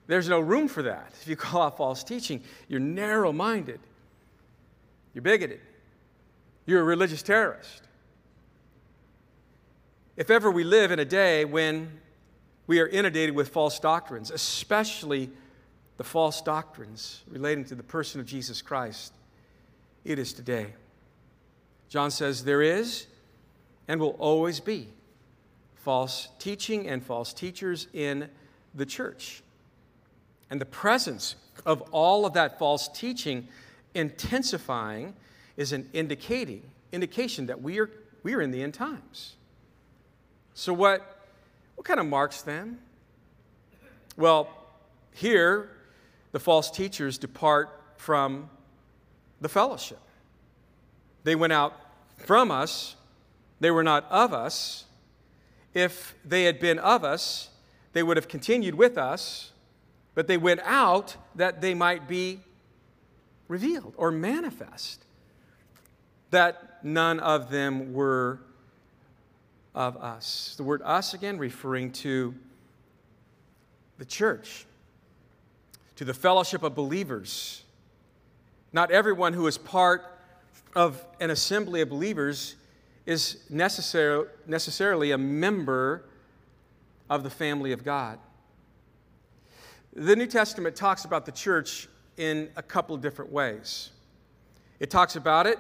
[0.08, 1.14] there's no room for that.
[1.22, 3.80] If you call out false teaching, you're narrow minded,
[5.14, 5.60] you're bigoted,
[6.66, 7.84] you're a religious terrorist.
[10.16, 12.00] If ever we live in a day when
[12.66, 15.30] we are inundated with false doctrines, especially
[15.98, 19.14] the false doctrines relating to the person of Jesus Christ,
[20.08, 20.68] it is today.
[21.90, 23.08] John says there is
[23.88, 24.88] and will always be
[25.76, 28.30] false teaching and false teachers in
[28.74, 29.44] the church.
[30.50, 33.50] And the presence of all of that false teaching
[33.94, 35.14] intensifying
[35.58, 37.90] is an indicating indication that we are,
[38.24, 39.36] we are in the end times.
[40.54, 41.26] So what,
[41.76, 42.80] what kind of marks then?
[44.16, 44.50] Well,
[45.14, 45.70] here
[46.32, 48.50] the false teachers depart from
[49.42, 50.00] the fellowship.
[51.24, 51.74] They went out
[52.18, 52.96] from us,
[53.60, 54.86] they were not of us.
[55.74, 57.50] If they had been of us,
[57.94, 59.52] they would have continued with us,
[60.16, 62.40] but they went out that they might be
[63.48, 65.04] revealed or manifest.
[66.32, 68.40] That none of them were
[69.76, 70.56] of us.
[70.58, 72.34] The word us again referring to
[74.00, 74.66] the church,
[75.96, 77.64] to the fellowship of believers.
[78.74, 80.06] Not everyone who is part
[80.76, 82.56] of an assembly of believers
[83.06, 86.04] is necessar- necessarily a member
[87.10, 88.20] of the family of God.
[89.94, 93.92] The New Testament talks about the church in a couple of different ways.
[94.80, 95.60] It talks about it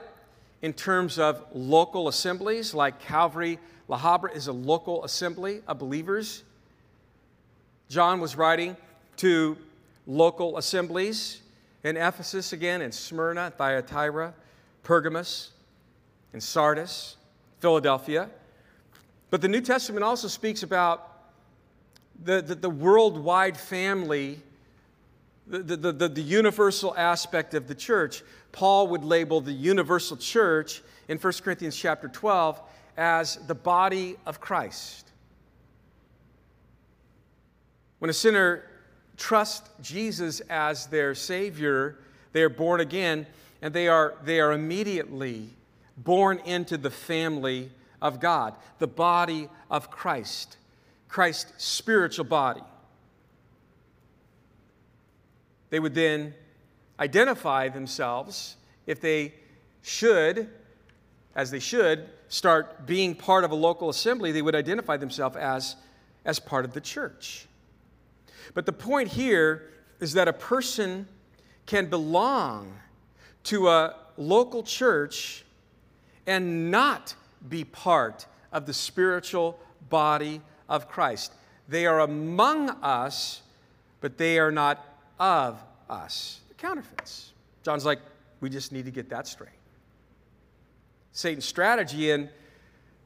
[0.62, 6.44] in terms of local assemblies, like Calvary La Habra is a local assembly of believers.
[7.90, 8.76] John was writing
[9.18, 9.58] to
[10.06, 11.42] local assemblies
[11.84, 14.34] in Ephesus again, in Smyrna, Thyatira,
[14.84, 15.52] Pergamos,
[16.34, 17.18] in Sardis,
[17.60, 18.30] Philadelphia.
[19.30, 21.18] But the New Testament also speaks about
[22.24, 24.40] the, the, the worldwide family,
[25.46, 28.24] the, the, the, the universal aspect of the church.
[28.52, 32.62] Paul would label the universal church in 1 Corinthians chapter 12
[32.98, 35.12] as the body of Christ.
[38.00, 38.64] When a sinner
[39.18, 41.98] trusts Jesus as their Savior,
[42.32, 43.26] they are born again
[43.62, 45.50] and they are, they are immediately
[45.98, 50.58] born into the family of God, the body of Christ,
[51.10, 52.62] Christ's spiritual body.
[55.70, 56.34] They would then
[57.00, 59.34] identify themselves if they
[59.82, 60.50] should,
[61.36, 65.76] as they should, start being part of a local assembly, they would identify themselves as,
[66.26, 67.47] as part of the church.
[68.54, 71.08] But the point here is that a person
[71.66, 72.74] can belong
[73.44, 75.44] to a local church
[76.26, 77.16] and not
[77.48, 81.34] be part of the spiritual body of Christ.
[81.68, 83.42] They are among us,
[84.02, 84.84] but they are not
[85.20, 86.42] of us.
[86.50, 87.32] The counterfeits.
[87.64, 88.00] John's like,
[88.40, 89.50] we just need to get that straight.
[91.12, 92.30] Satan's strategy in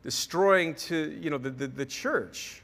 [0.03, 2.60] destroying to, you know, the, the, the church,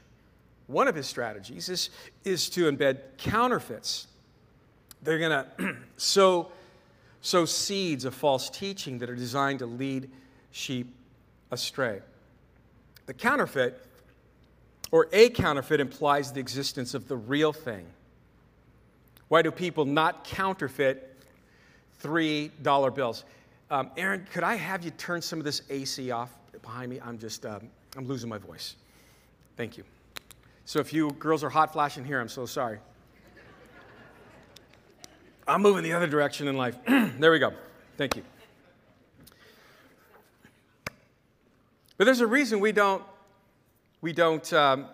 [0.68, 1.90] one of his strategies is,
[2.24, 4.06] is to embed counterfeits.
[5.02, 6.52] They're going to sow,
[7.22, 10.10] sow seeds of false teaching that are designed to lead
[10.52, 10.94] sheep
[11.50, 12.00] astray.
[13.06, 13.82] The counterfeit,
[14.90, 17.86] or a counterfeit, implies the existence of the real thing.
[19.28, 21.16] Why do people not counterfeit
[22.02, 23.24] $3 bills?
[23.70, 27.00] Um, Aaron, could I have you turn some of this AC off behind me?
[27.02, 28.76] I'm just, um, I'm losing my voice.
[29.56, 29.84] Thank you.
[30.68, 32.78] So if you girls are hot flashing here, I'm so sorry.
[35.46, 36.76] I'm moving the other direction in life.
[36.86, 37.54] there we go.
[37.96, 38.22] Thank you.
[41.96, 43.02] But there's a reason we don't,
[44.02, 44.88] we don't, um,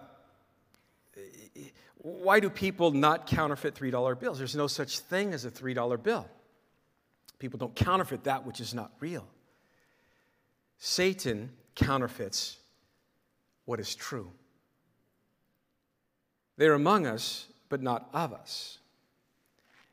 [1.97, 4.39] why do people not counterfeit $3 bills?
[4.39, 6.29] There's no such thing as a $3 bill.
[7.41, 9.27] People don't counterfeit that which is not real.
[10.79, 12.59] Satan counterfeits
[13.65, 14.31] what is true.
[16.57, 18.79] They're among us, but not of us.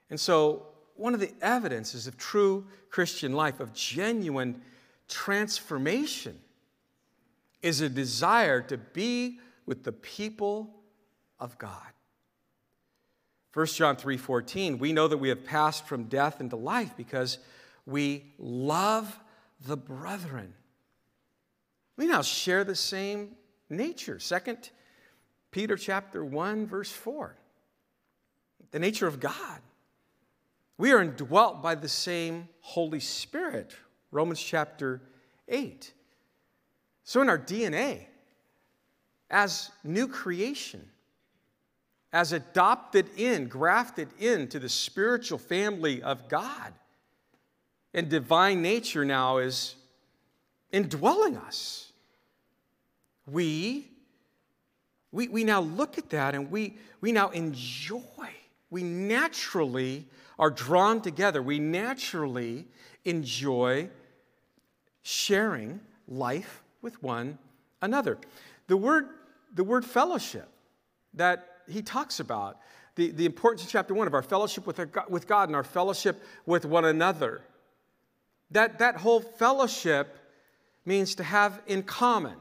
[0.10, 4.62] And so, one of the evidences of true Christian life, of genuine
[5.08, 6.38] transformation,
[7.62, 10.76] is a desire to be with the people
[11.40, 11.92] of God.
[13.54, 17.38] 1 John 3:14 we know that we have passed from death into life because
[17.86, 19.20] we love
[19.62, 20.54] the brethren.
[21.98, 23.36] We now share the same
[23.70, 24.20] nature.
[24.20, 24.72] 2
[25.52, 27.36] Peter chapter 1 verse 4.
[28.72, 29.60] The nature of God.
[30.78, 33.76] We are indwelt by the same Holy Spirit.
[34.12, 35.02] Romans chapter
[35.48, 35.94] 8.
[37.04, 38.06] So in our DNA
[39.30, 40.88] as new creation
[42.14, 46.74] as adopted in, grafted into the spiritual family of God.
[47.94, 49.76] And divine nature now is
[50.72, 51.92] indwelling us.
[53.26, 53.91] We,
[55.12, 58.02] we, we now look at that and we, we now enjoy.
[58.70, 60.08] We naturally
[60.40, 61.42] are drawn together.
[61.42, 62.68] We naturally
[63.04, 63.90] enjoy
[65.02, 67.38] sharing life with one
[67.82, 68.18] another.
[68.68, 69.10] The word,
[69.54, 70.48] the word fellowship
[71.14, 72.60] that he talks about
[72.96, 75.64] the, the importance in chapter one of our fellowship with, our, with God and our
[75.64, 77.42] fellowship with one another.
[78.52, 80.18] That, that whole fellowship
[80.86, 82.36] means to have in common.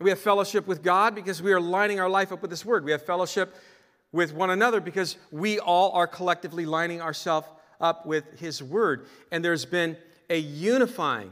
[0.00, 2.84] We have fellowship with God because we are lining our life up with this word.
[2.84, 3.54] We have fellowship
[4.12, 7.48] with one another because we all are collectively lining ourselves
[7.80, 9.06] up with his word.
[9.30, 9.96] And there's been
[10.30, 11.30] a unifying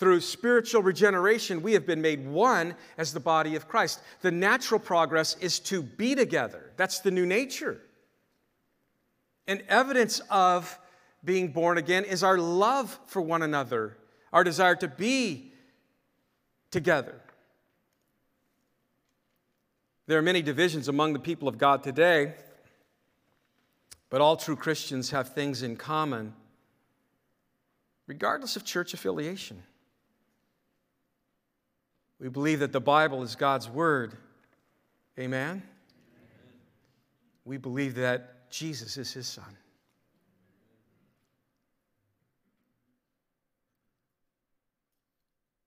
[0.00, 4.00] Through spiritual regeneration, we have been made one as the body of Christ.
[4.22, 6.72] The natural progress is to be together.
[6.78, 7.82] That's the new nature.
[9.46, 10.78] And evidence of
[11.22, 13.98] being born again is our love for one another,
[14.32, 15.52] our desire to be
[16.70, 17.20] together.
[20.10, 22.34] There are many divisions among the people of God today,
[24.08, 26.34] but all true Christians have things in common,
[28.08, 29.62] regardless of church affiliation.
[32.18, 34.16] We believe that the Bible is God's Word.
[35.16, 35.62] Amen?
[37.44, 39.56] We believe that Jesus is His Son.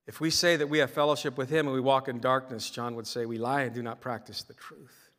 [0.05, 2.95] If we say that we have fellowship with Him and we walk in darkness, John
[2.95, 5.09] would say we lie and do not practice the truth.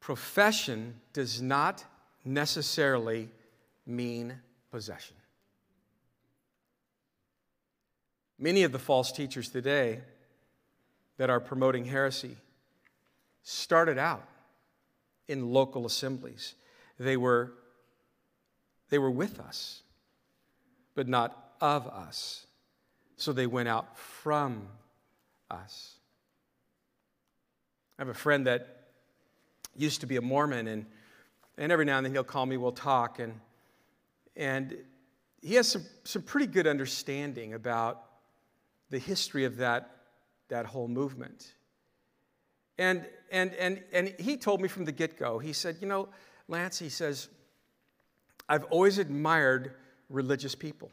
[0.00, 1.84] Profession does not
[2.24, 3.28] necessarily
[3.86, 4.34] mean
[4.70, 5.16] possession.
[8.38, 10.00] Many of the false teachers today
[11.18, 12.36] that are promoting heresy
[13.42, 14.26] started out
[15.26, 16.54] in local assemblies.
[16.98, 17.52] They were,
[18.88, 19.82] they were with us,
[20.94, 22.46] but not of us.
[23.18, 24.68] So they went out from
[25.50, 25.94] us.
[27.98, 28.84] I have a friend that
[29.76, 30.86] used to be a Mormon, and,
[31.56, 33.40] and every now and then he'll call me, we'll talk, and,
[34.36, 34.76] and
[35.42, 38.04] he has some, some pretty good understanding about
[38.90, 39.90] the history of that,
[40.48, 41.54] that whole movement.
[42.78, 46.08] And, and, and, and he told me from the get go, he said, You know,
[46.46, 47.28] Lance, he says,
[48.48, 49.74] I've always admired
[50.08, 50.92] religious people.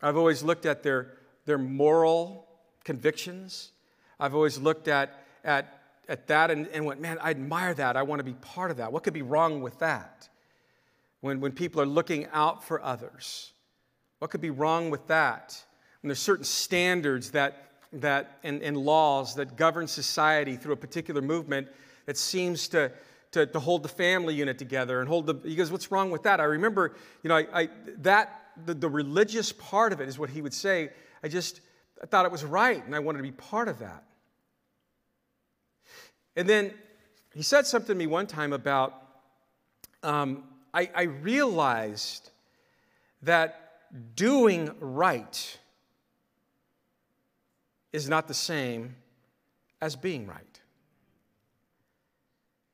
[0.00, 2.46] I've always looked at their, their moral
[2.84, 3.72] convictions.
[4.18, 7.96] I've always looked at, at, at that and, and went, Man, I admire that.
[7.96, 8.92] I want to be part of that.
[8.92, 10.28] What could be wrong with that?
[11.20, 13.52] When, when people are looking out for others,
[14.18, 15.62] what could be wrong with that?
[16.02, 21.22] And there's certain standards that, that and, and laws that govern society through a particular
[21.22, 21.68] movement
[22.04, 22.92] that seems to,
[23.32, 26.24] to, to, hold the family unit together and hold the, he goes, what's wrong with
[26.24, 26.40] that?
[26.40, 27.68] I remember, you know, I, I
[27.98, 30.90] that, the, the religious part of it is what he would say.
[31.24, 31.62] I just,
[32.02, 34.04] I thought it was right and I wanted to be part of that.
[36.36, 36.74] And then
[37.34, 38.94] he said something to me one time about,
[40.02, 40.44] um,
[40.74, 42.30] I, I realized
[43.22, 43.78] that
[44.14, 45.58] doing right
[47.94, 48.94] is not the same
[49.80, 50.60] as being right.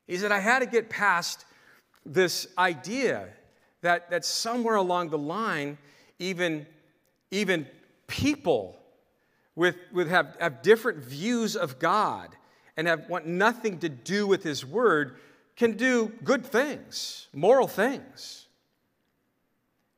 [0.07, 1.45] He said, I had to get past
[2.05, 3.29] this idea
[3.79, 5.77] that, that somewhere along the line,
[6.19, 6.65] even,
[7.29, 7.65] even
[8.11, 8.77] people
[9.55, 12.35] with, with have, have different views of God
[12.75, 15.15] and have want nothing to do with His Word
[15.55, 18.47] can do good things, moral things.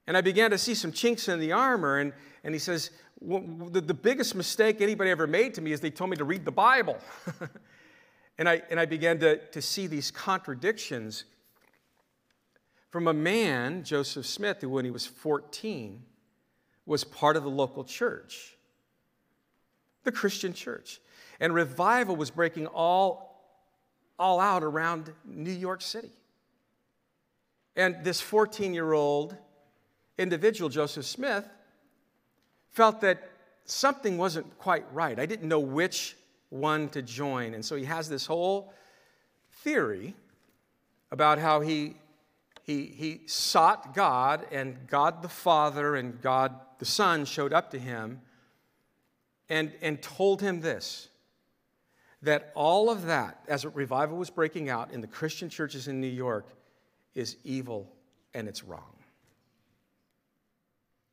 [0.05, 2.91] And I began to see some chinks in the armor, and, and he says,
[3.22, 6.45] the, the biggest mistake anybody ever made to me is they told me to read
[6.45, 6.97] the Bible.
[8.38, 11.24] and, I, and I began to, to see these contradictions
[12.91, 16.03] from a man, Joseph Smith, who when he was 14
[16.86, 18.56] was part of the local church,
[20.04, 21.00] the Christian church.
[21.40, 23.44] And revival was breaking all,
[24.20, 26.12] all out around New York City.
[27.76, 29.36] And this 14 year old
[30.18, 31.48] individual, Joseph Smith,
[32.70, 33.30] felt that
[33.66, 35.20] something wasn't quite right.
[35.20, 36.16] I didn't know which
[36.50, 37.54] one to join.
[37.54, 38.74] And so he has this whole
[39.64, 40.14] theory
[41.12, 41.96] about how he,
[42.64, 47.80] he, he sought God, and God the Father and God the Son showed up to
[47.80, 48.22] him
[49.49, 51.09] and, and told him this
[52.22, 55.99] that all of that, as a revival was breaking out in the Christian churches in
[55.99, 56.47] New York,
[57.16, 57.91] is evil
[58.34, 58.95] and it's wrong.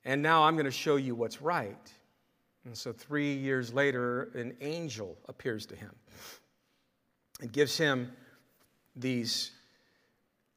[0.05, 1.91] And now I'm going to show you what's right.
[2.63, 5.93] And so, three years later, an angel appears to him
[7.41, 8.09] and gives him
[8.95, 9.51] these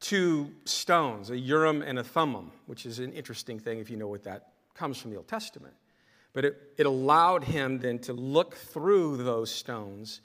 [0.04, 4.06] two stones, a Urim and a Thummim, which is an interesting thing if you know
[4.06, 5.72] what that comes from the Old Testament.
[6.34, 10.20] But it, it allowed him then to look through those stones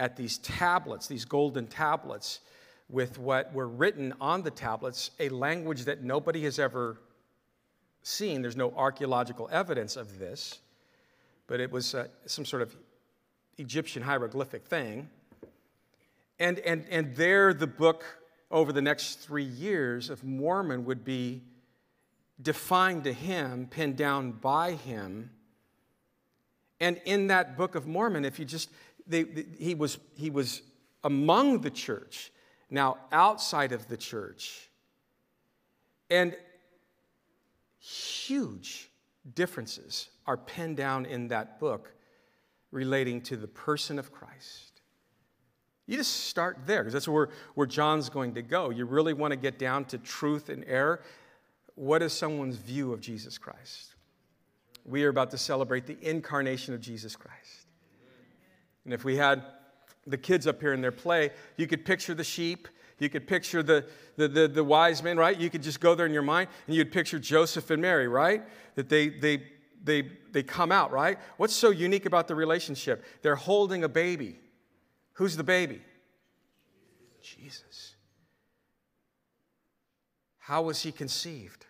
[0.00, 2.40] at these tablets, these golden tablets,
[2.88, 6.98] with what were written on the tablets, a language that nobody has ever
[8.02, 8.42] seen.
[8.42, 10.58] There's no archaeological evidence of this,
[11.46, 12.74] but it was uh, some sort of
[13.56, 15.08] Egyptian hieroglyphic thing.
[16.40, 18.04] And, and, and there, the book
[18.52, 21.42] over the next three years of Mormon would be
[22.40, 25.30] defined to him, pinned down by him.
[26.78, 28.70] And in that book of Mormon, if you just,
[29.06, 30.62] they, they, he, was, he was
[31.02, 32.30] among the church,
[32.68, 34.68] now outside of the church.
[36.10, 36.36] And
[37.78, 38.90] huge
[39.34, 41.94] differences are penned down in that book
[42.70, 44.71] relating to the person of Christ.
[45.86, 48.70] You just start there because that's where, where John's going to go.
[48.70, 51.02] You really want to get down to truth and error.
[51.74, 53.94] What is someone's view of Jesus Christ?
[54.84, 57.66] We are about to celebrate the incarnation of Jesus Christ.
[58.84, 59.44] And if we had
[60.06, 62.68] the kids up here in their play, you could picture the sheep,
[62.98, 65.36] you could picture the, the, the, the, wise men, right?
[65.36, 68.42] You could just go there in your mind and you'd picture Joseph and Mary, right?
[68.76, 69.42] That they, they,
[69.82, 71.18] they, they come out, right?
[71.36, 73.04] What's so unique about the relationship?
[73.22, 74.38] They're holding a baby.
[75.14, 75.82] Who's the baby?
[77.22, 77.94] Jesus.
[80.38, 81.66] How was he conceived?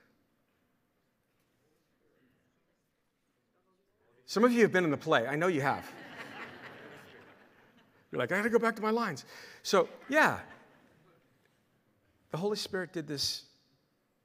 [4.27, 5.27] Some of you have been in the play.
[5.27, 5.91] I know you have.
[8.11, 9.25] You're like, I gotta go back to my lines.
[9.63, 10.39] So, yeah,
[12.31, 13.45] the Holy Spirit did this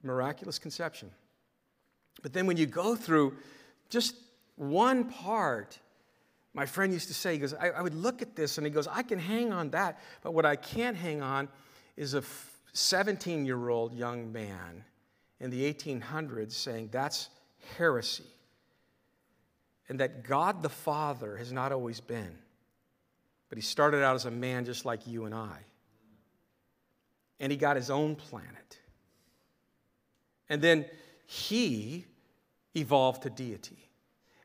[0.03, 1.11] miraculous conception.
[2.22, 3.36] But then when you go through
[3.89, 4.15] just
[4.55, 5.78] one part,
[6.58, 8.72] my friend used to say, he goes, I, I would look at this and he
[8.72, 11.49] goes, I can hang on that, but what I can't hang on
[11.95, 12.24] is a
[12.74, 14.84] 17 year old young man
[15.39, 17.30] in the 1800s saying that's
[17.78, 18.24] heresy.
[19.88, 22.36] And that God the Father has not always been,
[23.49, 25.60] but he started out as a man just like you and I
[27.39, 28.80] and he got his own planet.
[30.49, 30.86] And then
[31.28, 32.05] he
[32.76, 33.87] evolved to deity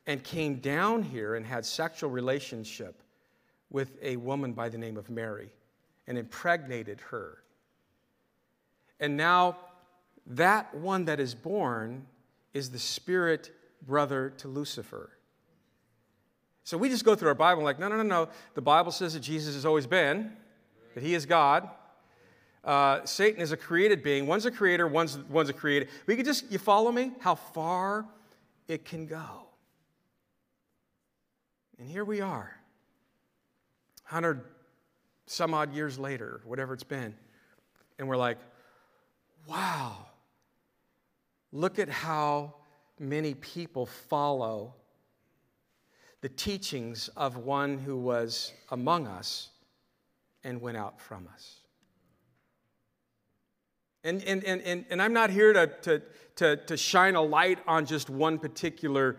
[0.07, 3.03] and came down here and had sexual relationship
[3.71, 5.51] with a woman by the name of Mary
[6.07, 7.39] and impregnated her.
[9.01, 9.57] And now
[10.27, 12.07] that one that is born
[12.53, 13.51] is the spirit
[13.87, 15.11] brother to Lucifer.
[16.65, 18.29] So we just go through our Bible like, no, no, no, no.
[18.55, 20.33] The Bible says that Jesus has always been,
[20.95, 21.69] that he is God,
[22.65, 24.27] uh, Satan is a created being.
[24.27, 25.89] One's a creator, one's, one's a created.
[26.07, 27.13] We could just, you follow me?
[27.19, 28.07] How far
[28.69, 29.47] it can go.
[31.83, 32.57] And here we are,
[34.09, 34.45] 100
[35.27, 37.13] some odd years later, whatever it's been.
[37.99, 38.39] And we're like,
[39.49, 40.07] wow,
[41.51, 42.55] look at how
[43.01, 44.77] many people follow
[46.21, 49.49] the teachings of one who was among us
[50.45, 51.57] and went out from us.
[54.05, 56.03] And, and, and, and, and I'm not here to, to,
[56.37, 59.17] to, to shine a light on just one particular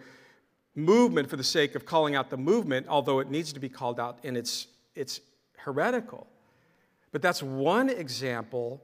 [0.75, 3.99] movement for the sake of calling out the movement, although it needs to be called
[3.99, 5.21] out and it's, it's
[5.57, 6.27] heretical.
[7.11, 8.81] But that's one example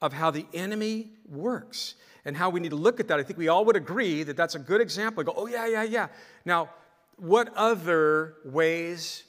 [0.00, 3.20] of how the enemy works and how we need to look at that.
[3.20, 5.20] I think we all would agree that that's a good example.
[5.20, 6.08] I go, oh, yeah, yeah, yeah.
[6.44, 6.70] Now,
[7.16, 9.24] what other ways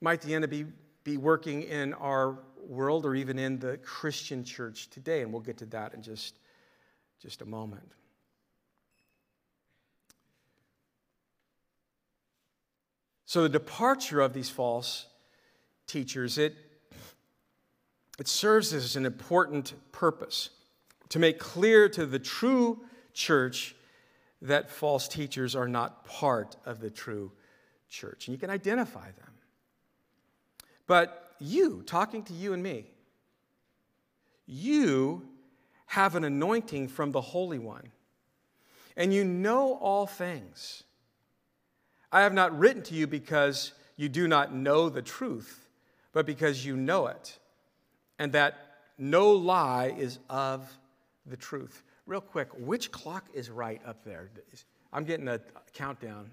[0.00, 0.66] might the enemy
[1.04, 2.38] be working in our
[2.68, 5.22] world or even in the Christian church today.
[5.22, 6.38] And we'll get to that in just,
[7.20, 7.92] just a moment.
[13.28, 15.04] So the departure of these false
[15.86, 16.56] teachers, it,
[18.18, 20.48] it serves as an important purpose
[21.10, 22.80] to make clear to the true
[23.12, 23.74] church
[24.40, 27.30] that false teachers are not part of the true
[27.90, 28.28] church.
[28.28, 29.34] And you can identify them.
[30.86, 32.86] But you, talking to you and me,
[34.46, 35.28] you
[35.84, 37.92] have an anointing from the Holy One,
[38.96, 40.84] and you know all things.
[42.10, 45.68] I have not written to you because you do not know the truth,
[46.12, 47.38] but because you know it,
[48.18, 48.54] and that
[48.96, 50.70] no lie is of
[51.26, 51.82] the truth.
[52.06, 54.30] Real quick, which clock is right up there?
[54.92, 55.40] I'm getting a
[55.74, 56.30] countdown.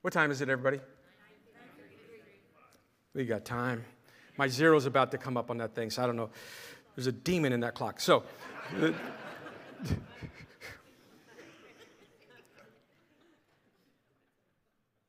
[0.00, 0.80] What time is it, everybody?
[3.14, 3.84] We got time.
[4.36, 6.30] My zero's about to come up on that thing, so I don't know.
[6.96, 8.00] There's a demon in that clock.
[8.00, 8.24] So,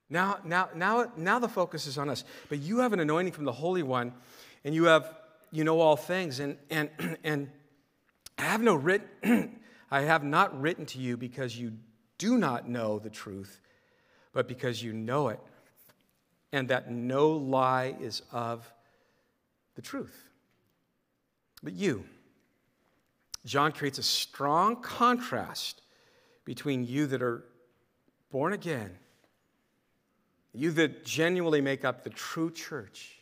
[0.09, 2.23] now, now, now, now the focus is on us.
[2.49, 4.13] But you have an anointing from the Holy One,
[4.63, 5.13] and you have,
[5.51, 6.39] you know all things.
[6.39, 6.89] And and
[7.23, 7.49] and
[8.37, 9.59] I have no written,
[9.91, 11.73] I have not written to you because you
[12.17, 13.59] do not know the truth,
[14.33, 15.39] but because you know it
[16.55, 18.71] and that no lie is of
[19.75, 20.29] the truth.
[21.61, 22.05] But you,
[23.45, 25.81] John creates a strong contrast
[26.45, 27.43] between you that are
[28.31, 28.97] born again,
[30.55, 33.19] you that genuinely make up the true church,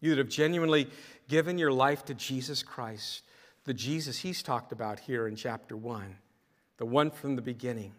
[0.00, 0.88] you that have genuinely
[1.28, 3.22] given your life to Jesus Christ,
[3.64, 6.16] the Jesus he's talked about here in chapter 1,
[6.78, 7.92] the one from the beginning,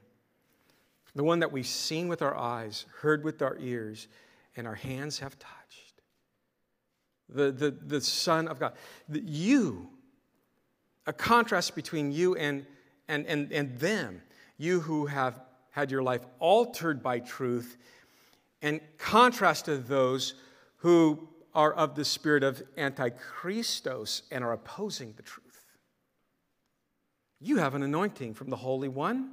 [1.15, 4.07] the one that we've seen with our eyes, heard with our ears,
[4.55, 6.01] and our hands have touched.
[7.29, 8.73] The, the, the Son of God.
[9.07, 9.89] The, you,
[11.05, 12.65] a contrast between you and,
[13.07, 14.21] and, and, and them.
[14.57, 15.39] you who have
[15.71, 17.77] had your life altered by truth,
[18.61, 20.35] in contrast to those
[20.77, 25.45] who are of the spirit of Antichristos and are opposing the truth.
[27.39, 29.31] You have an anointing from the Holy One,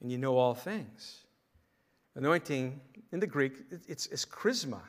[0.00, 1.20] and you know all things.
[2.16, 2.80] Anointing
[3.12, 3.52] in the Greek,
[3.86, 4.80] it's, it's charisma.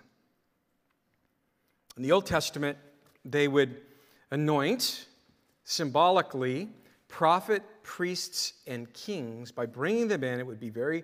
[1.95, 2.77] In the Old Testament,
[3.23, 3.81] they would
[4.31, 5.05] anoint
[5.63, 6.69] symbolically
[7.07, 10.39] prophet, priests, and kings by bringing them in.
[10.39, 11.03] It would be very,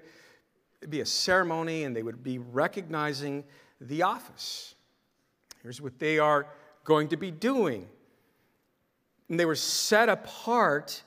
[0.86, 3.44] it'd be a ceremony, and they would be recognizing
[3.82, 4.76] the office.
[5.64, 6.46] Here's what they are
[6.84, 7.88] going to be doing.
[9.28, 11.02] And they were set apart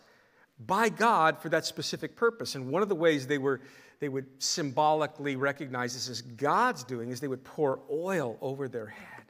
[0.58, 2.56] by God for that specific purpose.
[2.56, 3.60] And one of the ways they were
[4.00, 8.86] they would symbolically recognize this as God's doing is they would pour oil over their
[8.86, 9.24] head.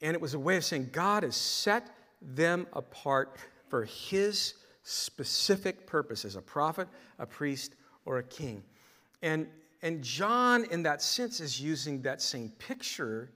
[0.00, 1.88] And it was a way of saying God has set
[2.22, 3.36] them apart
[3.68, 4.54] for his
[4.84, 7.74] specific purpose as a prophet, a priest,
[8.04, 8.62] or a king.
[9.22, 9.46] And,
[9.82, 13.30] and John, in that sense, is using that same picture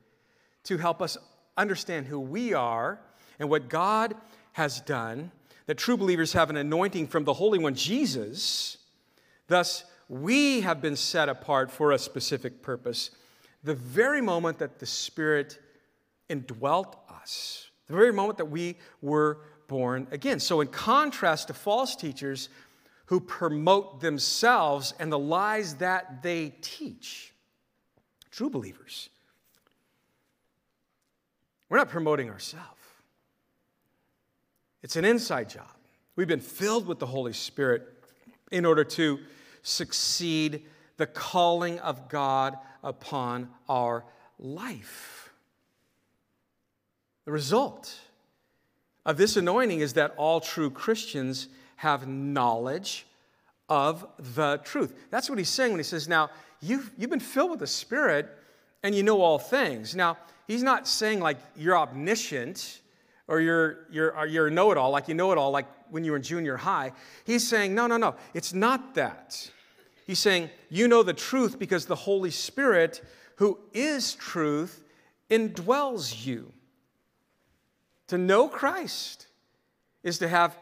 [0.64, 1.16] to help us
[1.56, 3.00] understand who we are
[3.38, 4.14] and what God
[4.52, 5.30] has done.
[5.66, 8.78] That true believers have an anointing from the Holy One, Jesus.
[9.48, 13.10] Thus, we have been set apart for a specific purpose.
[13.62, 15.58] The very moment that the Spirit
[16.28, 19.38] indwelt us, the very moment that we were
[19.68, 20.40] born again.
[20.40, 22.48] So, in contrast to false teachers
[23.06, 27.32] who promote themselves and the lies that they teach,
[28.30, 29.10] true believers,
[31.68, 32.68] we're not promoting ourselves.
[34.82, 35.66] It's an inside job.
[36.14, 37.82] We've been filled with the Holy Spirit
[38.52, 39.18] in order to
[39.62, 40.62] succeed
[40.96, 44.04] the calling of God upon our
[44.38, 45.32] life.
[47.24, 47.98] The result
[49.06, 53.06] of this anointing is that all true Christians have knowledge
[53.68, 54.94] of the truth.
[55.10, 58.28] That's what he's saying when he says, Now, you've, you've been filled with the Spirit
[58.82, 59.94] and you know all things.
[59.96, 62.80] Now, he's not saying like you're omniscient
[63.26, 66.10] or you're, you're, you're know it all, like you know it all, like when you
[66.10, 66.92] were in junior high.
[67.24, 69.50] He's saying, No, no, no, it's not that.
[70.06, 73.02] He's saying, You know the truth because the Holy Spirit,
[73.36, 74.84] who is truth,
[75.30, 76.52] indwells you.
[78.08, 79.28] To know Christ
[80.02, 80.56] is to have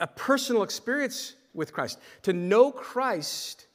[0.00, 1.98] a personal experience with Christ.
[2.22, 3.66] To know Christ,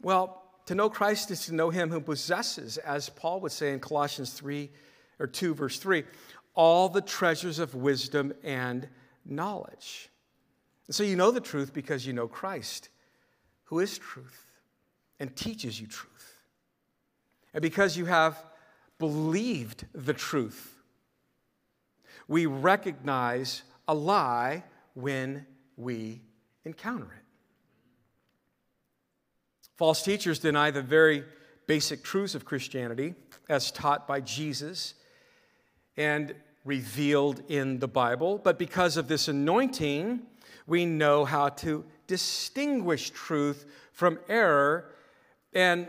[0.00, 3.80] well, to know Christ is to know him who possesses, as Paul would say in
[3.80, 4.70] Colossians 3
[5.18, 6.04] or 2, verse 3,
[6.54, 8.88] all the treasures of wisdom and
[9.24, 10.08] knowledge.
[10.86, 12.88] And so you know the truth because you know Christ,
[13.64, 14.44] who is truth
[15.18, 16.42] and teaches you truth.
[17.52, 18.42] And because you have
[18.98, 20.82] believed the truth,
[22.26, 24.64] we recognize a lie
[24.94, 26.20] when we
[26.64, 27.24] encounter it.
[29.76, 31.24] False teachers deny the very
[31.66, 33.14] basic truths of Christianity
[33.48, 34.94] as taught by Jesus
[35.96, 40.22] and revealed in the Bible, but because of this anointing,
[40.66, 44.92] we know how to distinguish truth from error
[45.52, 45.88] and,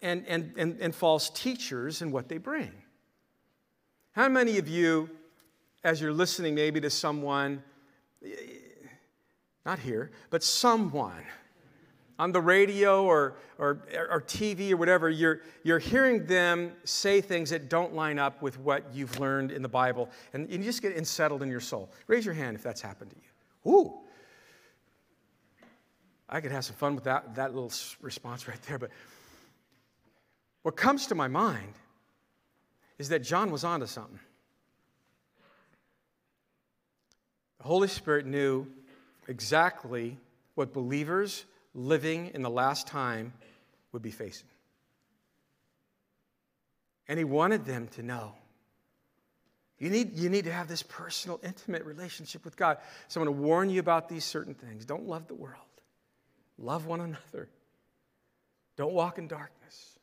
[0.00, 2.72] and, and, and, and false teachers and what they bring.
[4.12, 5.10] How many of you
[5.82, 7.62] as you're listening maybe to someone,
[9.64, 11.24] not here, but someone
[12.18, 17.48] on the radio or, or, or TV or whatever, you're, you're hearing them say things
[17.48, 20.94] that don't line up with what you've learned in the Bible, and you just get
[20.94, 21.90] unsettled in your soul.
[22.08, 23.72] Raise your hand if that's happened to you.
[23.72, 23.94] Ooh.
[26.28, 27.72] I could have some fun with that, that little
[28.02, 28.90] response right there, but
[30.62, 31.72] what comes to my mind
[32.98, 34.20] is that John was onto something.
[37.60, 38.66] The Holy Spirit knew
[39.28, 40.16] exactly
[40.54, 41.44] what believers
[41.74, 43.34] living in the last time
[43.92, 44.48] would be facing.
[47.06, 48.32] And He wanted them to know.
[49.78, 52.78] You need, you need to have this personal, intimate relationship with God.
[53.08, 54.86] So I'm going to warn you about these certain things.
[54.86, 55.56] Don't love the world,
[56.58, 57.48] love one another.
[58.76, 59.98] Don't walk in darkness.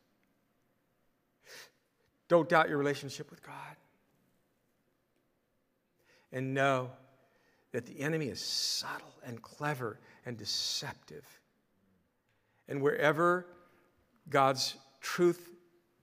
[2.27, 3.75] Don't doubt your relationship with God.
[6.31, 6.91] And know
[7.71, 11.25] that the enemy is subtle and clever and deceptive.
[12.67, 13.45] And wherever
[14.29, 15.49] God's truth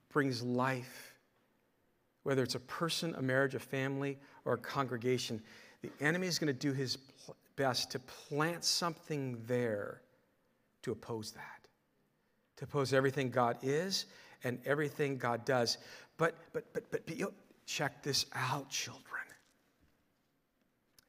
[0.09, 1.13] brings life,
[2.23, 5.41] whether it's a person, a marriage, a family, or a congregation,
[5.81, 6.97] the enemy is going to do his
[7.55, 10.01] best to plant something there
[10.81, 11.67] to oppose that,
[12.57, 14.05] to oppose everything God is
[14.43, 15.77] and everything God does.
[16.17, 17.33] But, but, but, but, but
[17.65, 19.24] check this out, children.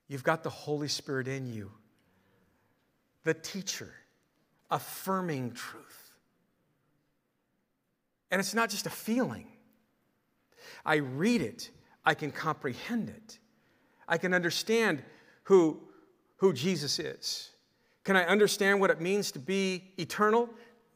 [0.08, 1.72] You've got the Holy Spirit in you.
[3.26, 3.92] the teacher,
[4.70, 6.12] affirming truth.
[8.30, 9.48] And it's not just a feeling.
[10.84, 11.70] I read it,
[12.04, 13.38] I can comprehend it,
[14.06, 15.02] I can understand
[15.42, 15.80] who,
[16.36, 17.50] who Jesus is.
[18.04, 20.48] Can I understand what it means to be eternal?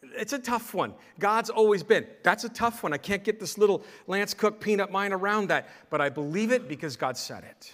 [0.03, 0.95] It's a tough one.
[1.19, 2.07] God's always been.
[2.23, 2.93] That's a tough one.
[2.93, 6.69] I can't get this little Lance Cook peanut mind around that, but I believe it
[6.69, 7.73] because God said it.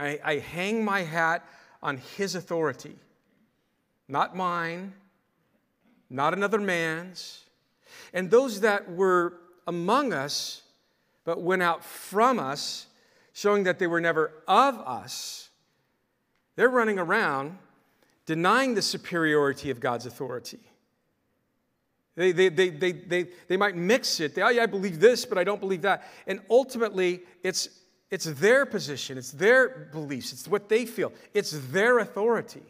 [0.00, 1.44] I, I hang my hat
[1.82, 2.96] on His authority,
[4.08, 4.94] not mine,
[6.08, 7.44] not another man's.
[8.12, 9.34] And those that were
[9.66, 10.62] among us,
[11.24, 12.86] but went out from us,
[13.32, 15.50] showing that they were never of us,
[16.56, 17.58] they're running around
[18.26, 20.60] denying the superiority of God's authority.
[22.14, 24.34] They, they, they, they, they, they might mix it.
[24.34, 26.06] They, oh, yeah, I believe this, but I don't believe that.
[26.28, 27.79] And ultimately, it's,
[28.10, 32.62] it's their position, it's their beliefs, it's what they feel, it's their authority.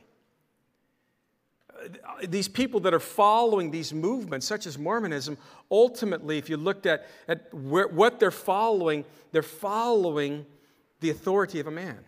[1.74, 1.86] Uh,
[2.28, 5.38] these people that are following these movements, such as Mormonism,
[5.70, 10.45] ultimately, if you looked at, at where, what they're following, they're following
[11.01, 11.99] the authority of a man.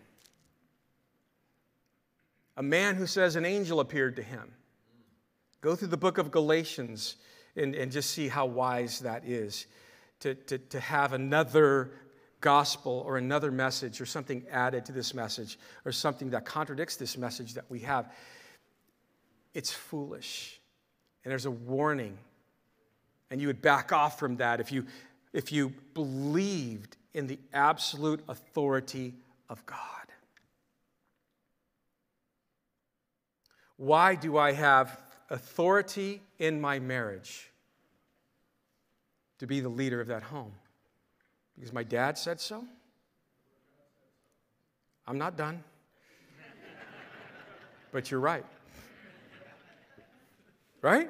[2.55, 4.53] A man who says an angel appeared to him.
[5.61, 7.15] Go through the book of Galatians
[7.55, 9.65] and, and just see how wise that is
[10.19, 11.91] to, to, to have another
[12.43, 17.17] gospel or another message or something added to this message or something that contradicts this
[17.17, 18.13] message that we have.
[19.53, 20.59] It's foolish.
[21.23, 22.17] And there's a warning.
[23.31, 24.85] And you would back off from that if you,
[25.31, 29.13] if you believed in the absolute authority
[29.49, 29.79] of God.
[33.77, 37.49] Why do I have authority in my marriage
[39.39, 40.51] to be the leader of that home?
[41.55, 42.65] Because my dad said so?
[45.07, 45.63] I'm not done.
[47.91, 48.45] but you're right.
[50.81, 51.09] Right?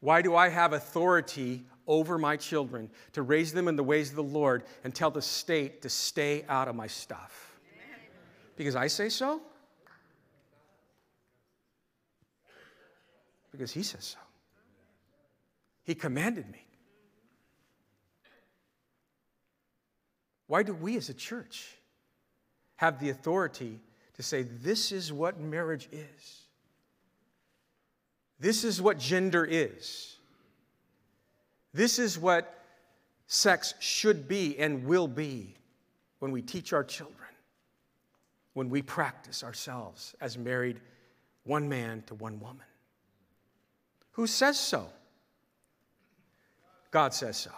[0.00, 4.16] Why do I have authority over my children to raise them in the ways of
[4.16, 7.58] the Lord and tell the state to stay out of my stuff?
[8.56, 9.42] Because I say so?
[13.50, 14.18] Because He says so.
[15.84, 16.63] He commanded me.
[20.54, 21.66] Why do we as a church
[22.76, 23.80] have the authority
[24.14, 26.42] to say, this is what marriage is?
[28.38, 30.14] This is what gender is.
[31.72, 32.56] This is what
[33.26, 35.56] sex should be and will be
[36.20, 37.30] when we teach our children,
[38.52, 40.80] when we practice ourselves as married
[41.42, 42.66] one man to one woman.
[44.12, 44.86] Who says so?
[46.92, 47.50] God says so.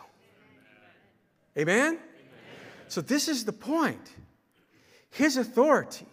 [1.59, 1.99] Amen?
[2.89, 4.13] So, this is the point.
[5.11, 6.07] His authority,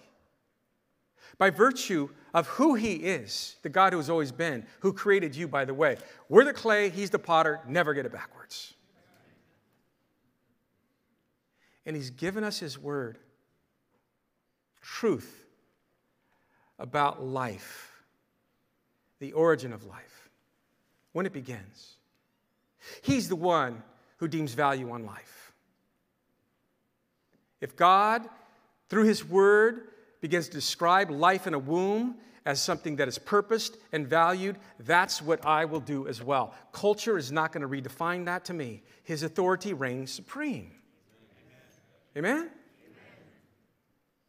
[1.37, 5.47] by virtue of who He is, the God who has always been, who created you,
[5.47, 5.97] by the way.
[6.29, 8.73] We're the clay, He's the potter, never get it backwards.
[11.85, 13.17] And He's given us His word,
[14.81, 15.45] truth
[16.79, 17.91] about life,
[19.19, 20.29] the origin of life,
[21.11, 21.97] when it begins.
[23.01, 23.83] He's the one
[24.17, 25.32] who deems value on life.
[27.63, 28.27] If God,
[28.89, 29.87] through His Word,
[30.19, 35.21] begins to describe life in a womb as something that is purposed and valued, that's
[35.21, 36.53] what I will do as well.
[36.73, 38.83] Culture is not going to redefine that to me.
[39.05, 40.71] His authority reigns supreme.
[42.17, 42.31] Amen?
[42.35, 42.49] Amen?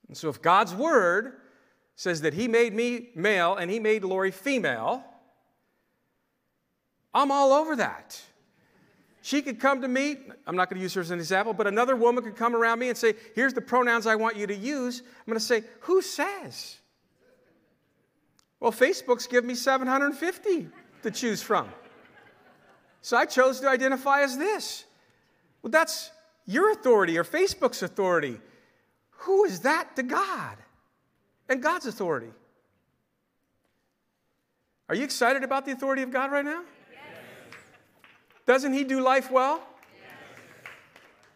[0.07, 1.33] And so if God's Word
[1.97, 5.03] says that He made me male and He made Lori female,
[7.13, 8.23] I'm all over that.
[9.25, 11.67] She could come to me, I'm not going to use her as an example, but
[11.67, 14.55] another woman could come around me and say, Here's the pronouns I want you to
[14.55, 15.01] use.
[15.01, 16.77] I'm going to say, Who says?
[18.61, 20.69] Well, Facebook's given me 750
[21.05, 21.71] to choose from.
[23.01, 24.85] So I chose to identify as this.
[25.63, 26.11] Well, that's
[26.45, 28.39] your authority or Facebook's authority.
[29.11, 30.59] Who is that to God
[31.49, 32.29] and God's authority?
[34.91, 36.63] Are you excited about the authority of God right now?
[38.47, 39.63] Doesn't He do life well?
[39.99, 40.71] Yes.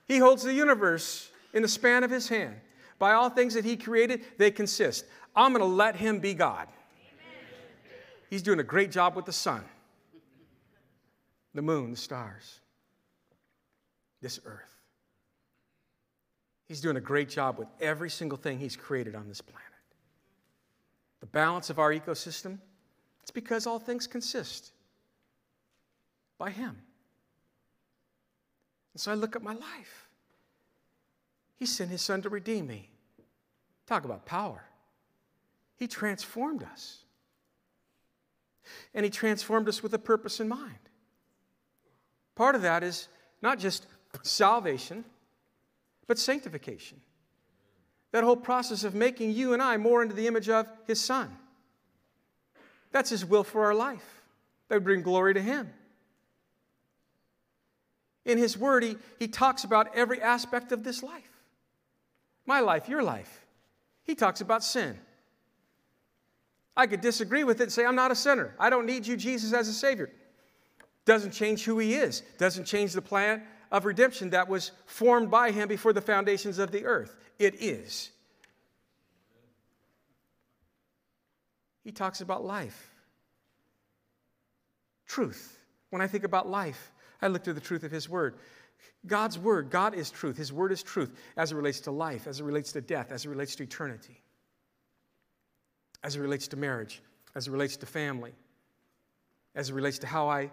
[0.07, 2.57] He holds the universe in the span of His hand.
[2.99, 5.05] By all things that He created, they consist.
[5.35, 6.67] I'm going to let Him be God.
[6.67, 7.47] Amen.
[8.29, 9.65] He's doing a great job with the sun,
[11.55, 12.61] the moon, the stars,
[14.21, 14.75] this earth.
[16.67, 19.65] He's doing a great job with every single thing He's created on this planet.
[21.21, 22.59] The balance of our ecosystem,
[23.23, 24.73] it's because all things consist
[26.37, 26.77] by Him.
[28.99, 30.09] And so I look at my life.
[31.55, 32.91] He sent his son to redeem me.
[33.87, 34.65] Talk about power.
[35.77, 37.05] He transformed us.
[38.93, 40.81] And He transformed us with a purpose in mind.
[42.35, 43.07] Part of that is
[43.41, 43.87] not just
[44.25, 45.05] salvation,
[46.09, 47.01] but sanctification.
[48.11, 51.31] That whole process of making you and I more into the image of His Son.
[52.91, 54.23] That's His will for our life.
[54.67, 55.73] That would bring glory to Him.
[58.29, 61.25] In His Word, He, he talks about every aspect of this life
[62.47, 63.45] my life, your life.
[64.05, 64.99] He talks about sin.
[66.75, 68.55] I could disagree with it and say, I'm not a sinner.
[68.59, 70.11] I don't need you, Jesus, as a Savior.
[71.05, 75.51] Doesn't change who He is, doesn't change the plan of redemption that was formed by
[75.51, 77.17] Him before the foundations of the earth.
[77.39, 78.11] It is.
[81.85, 82.91] He talks about life,
[85.07, 85.59] truth.
[85.91, 88.37] When I think about life, I look to the truth of His Word.
[89.07, 90.37] God's Word, God is truth.
[90.37, 93.25] His Word is truth as it relates to life, as it relates to death, as
[93.25, 94.21] it relates to eternity,
[96.03, 97.03] as it relates to marriage,
[97.35, 98.33] as it relates to family,
[99.55, 100.51] as it relates to how I,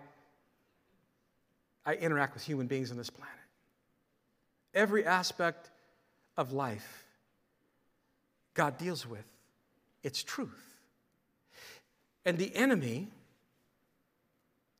[1.85, 3.35] I interact with human beings on this planet.
[4.73, 5.71] Every aspect
[6.37, 7.05] of life
[8.55, 9.25] God deals with,
[10.01, 10.79] it's truth.
[12.23, 13.09] And the enemy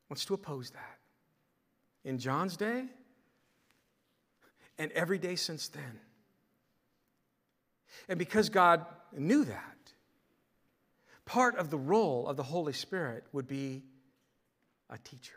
[0.08, 0.95] wants to oppose that.
[2.06, 2.84] In John's day,
[4.78, 6.00] and every day since then.
[8.08, 9.92] And because God knew that,
[11.24, 13.82] part of the role of the Holy Spirit would be
[14.88, 15.34] a teacher.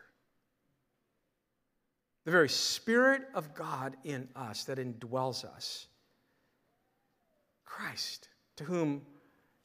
[2.25, 5.87] The very Spirit of God in us that indwells us.
[7.65, 9.01] Christ, to whom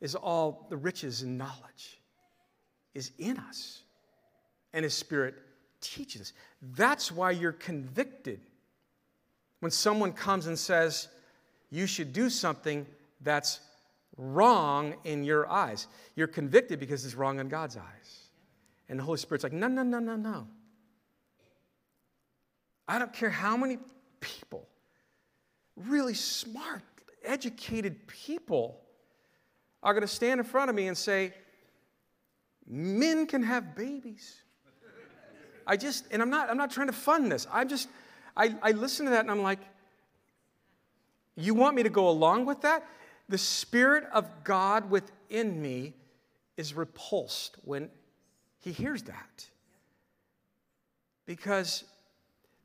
[0.01, 2.01] is all the riches and knowledge,
[2.95, 3.83] is in us.
[4.73, 5.35] And His Spirit
[5.93, 6.33] teaches us.
[6.77, 8.41] That's why you're convicted
[9.61, 11.09] when someone comes and says,
[11.71, 12.87] you should do something
[13.21, 13.61] that's
[14.17, 15.87] wrong in your eyes.
[16.15, 18.21] You're convicted because it's wrong in God's eyes.
[18.89, 20.47] And the Holy Spirit's like, no, no, no, no, no.
[22.87, 23.79] I don't care how many
[24.21, 24.69] people,
[25.77, 26.83] really smart,
[27.25, 28.81] educated people,
[29.83, 31.33] are going to stand in front of me and say,
[32.67, 34.37] men can have babies.
[35.67, 37.47] I just, and I'm not, I'm not trying to fund this.
[37.53, 37.89] I'm just,
[38.37, 39.61] I, I listen to that and I'm like,
[41.37, 42.87] you want me to go along with that?
[43.29, 45.95] The Spirit of God within me
[46.57, 47.89] is repulsed when
[48.61, 49.49] he hears that.
[51.27, 51.85] Because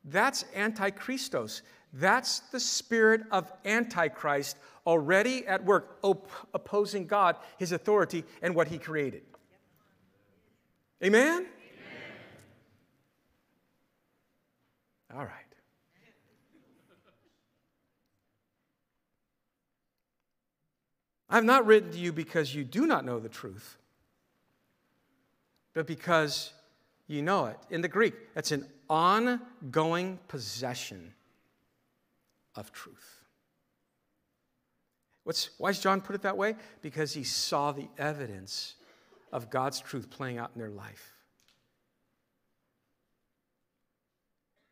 [0.04, 1.62] that's antichristos.
[1.92, 8.68] That's the spirit of antichrist already at work, op- opposing God, his authority, and what
[8.68, 9.22] he created.
[11.02, 11.46] Amen?
[15.14, 15.50] All right.
[21.28, 23.78] I've not written to you because you do not know the truth,
[25.74, 26.52] but because
[27.06, 27.56] you know it.
[27.70, 31.14] In the Greek, it's an ongoing possession
[32.56, 33.24] of truth.
[35.22, 36.56] What's, why does John put it that way?
[36.82, 38.74] Because he saw the evidence
[39.32, 41.19] of God's truth playing out in their life.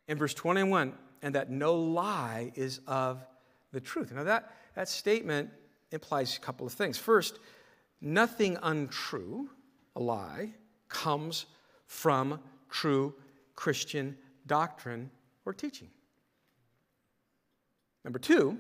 [0.09, 3.25] In verse 21, and that no lie is of
[3.73, 4.13] the truth.
[4.13, 5.51] Now, that, that statement
[5.91, 6.97] implies a couple of things.
[6.99, 7.39] First,
[8.01, 9.51] nothing untrue,
[9.95, 10.55] a lie,
[10.89, 11.47] comes
[11.87, 12.41] from
[12.71, 13.15] true
[13.55, 15.11] Christian doctrine
[15.45, 15.89] or teaching.
[18.05, 18.59] Number two,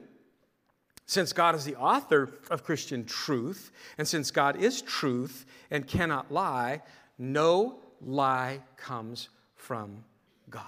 [1.07, 6.31] since God is the author of Christian truth, and since God is truth and cannot
[6.31, 6.83] lie,
[7.19, 10.05] no lie comes from
[10.51, 10.65] God.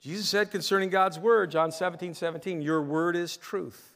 [0.00, 3.94] Jesus said concerning God's word, John 17, 17, your word is truth.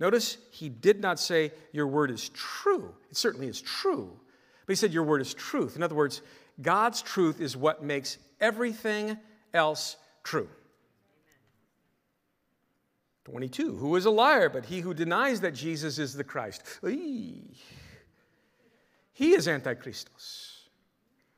[0.00, 2.92] Notice he did not say your word is true.
[3.10, 4.18] It certainly is true.
[4.66, 5.76] But he said your word is truth.
[5.76, 6.22] In other words,
[6.60, 9.16] God's truth is what makes everything
[9.52, 10.48] else true.
[13.26, 16.62] 22, who is a liar but he who denies that Jesus is the Christ?
[16.82, 17.54] He
[19.34, 20.53] is Antichristos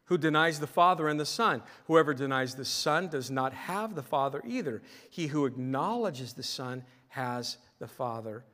[0.06, 1.62] who denies the Father and the Son.
[1.86, 4.82] Whoever denies the Son does not have the Father either.
[5.10, 8.44] He who acknowledges the Son has the Father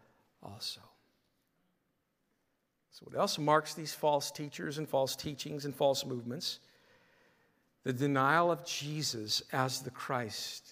[0.42, 0.80] also.
[2.90, 6.58] So, what else marks these false teachers and false teachings and false movements?
[7.84, 10.68] The denial of Jesus as the Christ.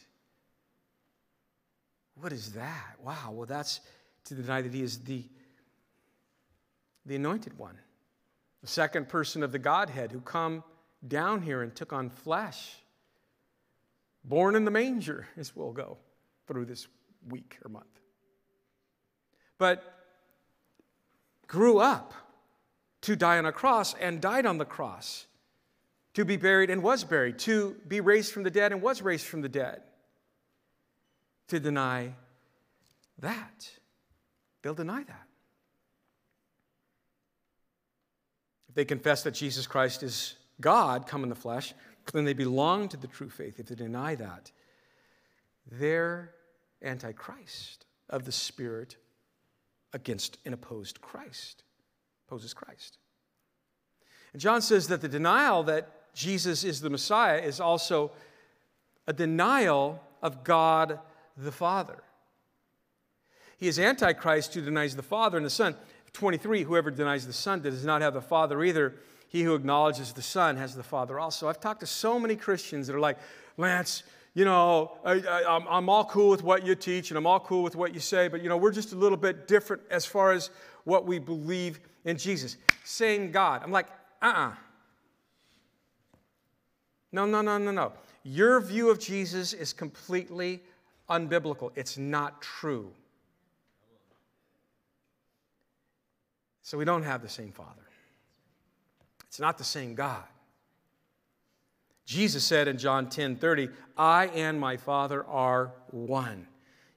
[2.15, 2.97] What is that?
[3.03, 3.81] Wow, well, that's
[4.27, 5.25] to deny that he is the,
[7.07, 7.79] the anointed one
[8.61, 10.63] the second person of the Godhead who come
[11.07, 12.77] down here and took on flesh,
[14.25, 15.99] born in the manger, as we'll go
[16.47, 16.87] through this
[17.29, 17.87] week or month.
[19.59, 19.83] But
[21.47, 22.15] grew up
[23.03, 25.27] to die on a cross and died on the cross,
[26.15, 29.27] to be buried and was buried, to be raised from the dead and was raised
[29.27, 29.83] from the dead.
[31.49, 32.15] To deny
[33.19, 33.71] that,
[34.63, 35.27] they'll deny that.
[38.69, 41.75] If they confess that Jesus Christ is God come in the flesh,
[42.13, 43.59] then they belong to the true faith.
[43.59, 44.51] If they deny that,
[45.71, 46.35] they're
[46.83, 48.97] antichrist of the Spirit
[49.93, 51.63] against and opposed Christ,
[52.27, 52.99] opposes Christ.
[54.33, 58.13] And John says that the denial that Jesus is the Messiah is also
[59.07, 60.99] a denial of God
[61.37, 62.03] the Father.
[63.57, 65.77] He is Antichrist who denies the Father and the Son.
[66.13, 68.95] 23, whoever denies the Son does not have the Father either.
[69.31, 71.49] He who acknowledges the Son has the Father also.
[71.49, 73.17] I've talked to so many Christians that are like,
[73.57, 74.03] Lance,
[74.35, 77.77] you know, I, am all cool with what you teach and I'm all cool with
[77.77, 80.51] what you say, but, you know, we're just a little bit different as far as
[80.83, 82.57] what we believe in Jesus.
[82.83, 83.63] Same God.
[83.63, 83.87] I'm like,
[84.21, 84.49] uh uh-uh.
[84.49, 84.55] uh
[87.13, 87.93] No, no, no, no, no.
[88.25, 90.61] Your view of Jesus is completely
[91.09, 92.91] unbiblical, it's not true.
[96.63, 97.83] So we don't have the same Father,
[99.31, 100.25] it's not the same God.
[102.05, 106.49] Jesus said in John 10 30, I and my Father are one.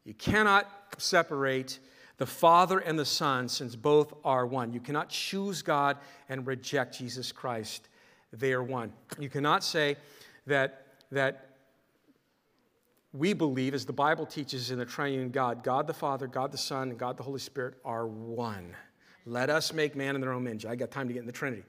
[0.03, 0.67] You cannot
[0.97, 1.77] separate
[2.17, 4.73] the Father and the Son since both are one.
[4.73, 7.88] You cannot choose God and reject Jesus Christ.
[8.31, 8.93] They are one.
[9.19, 9.97] You cannot say
[10.47, 11.49] that, that
[13.13, 16.57] we believe, as the Bible teaches in the triune God, God the Father, God the
[16.57, 18.75] Son, and God the Holy Spirit are one.
[19.27, 20.65] Let us make man in their own image.
[20.65, 21.63] I got time to get in the Trinity.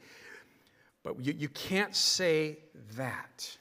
[1.05, 2.59] But you, you can't say
[2.97, 3.57] that.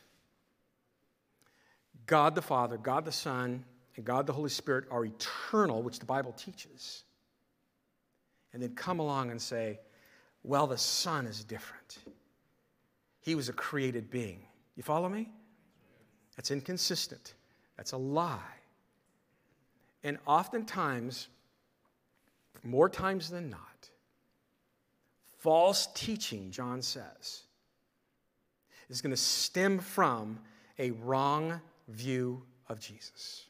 [2.05, 3.63] God the Father, God the Son,
[3.95, 7.03] and God the Holy Spirit are eternal, which the Bible teaches.
[8.53, 9.79] And then come along and say,
[10.43, 11.97] well, the Son is different.
[13.19, 14.39] He was a created being.
[14.75, 15.29] You follow me?
[16.35, 17.35] That's inconsistent.
[17.77, 18.39] That's a lie.
[20.03, 21.29] And oftentimes,
[22.63, 23.72] more times than not,
[25.43, 27.43] false teaching, John says,
[28.89, 30.39] is going to stem from
[30.79, 33.45] a wrong view of Jesus.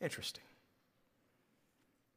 [0.00, 0.42] Interesting.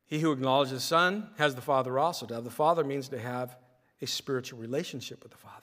[0.06, 2.26] He who acknowledges the Son has the Father also.
[2.26, 3.58] To have the Father means to have
[4.02, 5.56] a spiritual relationship with the Father.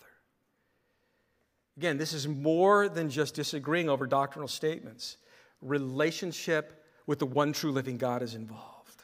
[1.79, 5.17] Again, this is more than just disagreeing over doctrinal statements.
[5.63, 9.03] Relationship with the one true living God is involved.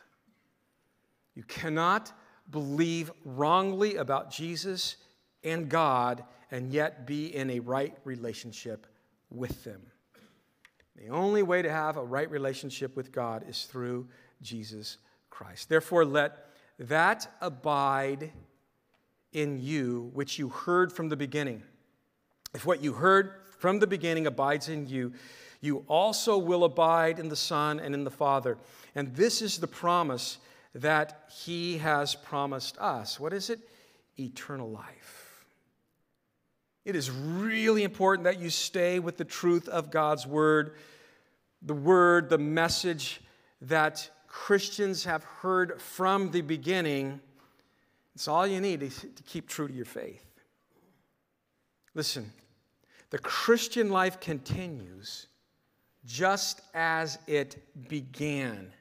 [1.35, 2.13] You cannot
[2.51, 4.97] believe wrongly about Jesus
[5.45, 8.87] and God and yet be in a right relationship
[9.31, 9.81] with them.
[10.97, 14.09] The only way to have a right relationship with God is through
[14.43, 14.99] Jesus
[15.31, 15.69] Christ.
[15.69, 16.47] Therefore, let
[16.79, 18.31] that abide
[19.33, 21.63] in you which you heard from the beginning.
[22.55, 25.13] If what you heard from the beginning abides in you,
[25.61, 28.59] you also will abide in the Son and in the Father.
[28.95, 30.39] And this is the promise
[30.75, 33.21] that he has promised us.
[33.21, 33.61] What is it?
[34.19, 35.45] Eternal life.
[36.85, 40.75] It is really important that you stay with the truth of God's word,
[41.61, 43.21] the word, the message
[43.61, 47.21] that Christians have heard from the beginning.
[48.15, 50.25] It's all you need to keep true to your faith.
[51.95, 52.33] Listen,
[53.11, 55.27] the Christian life continues
[56.05, 58.73] just as it began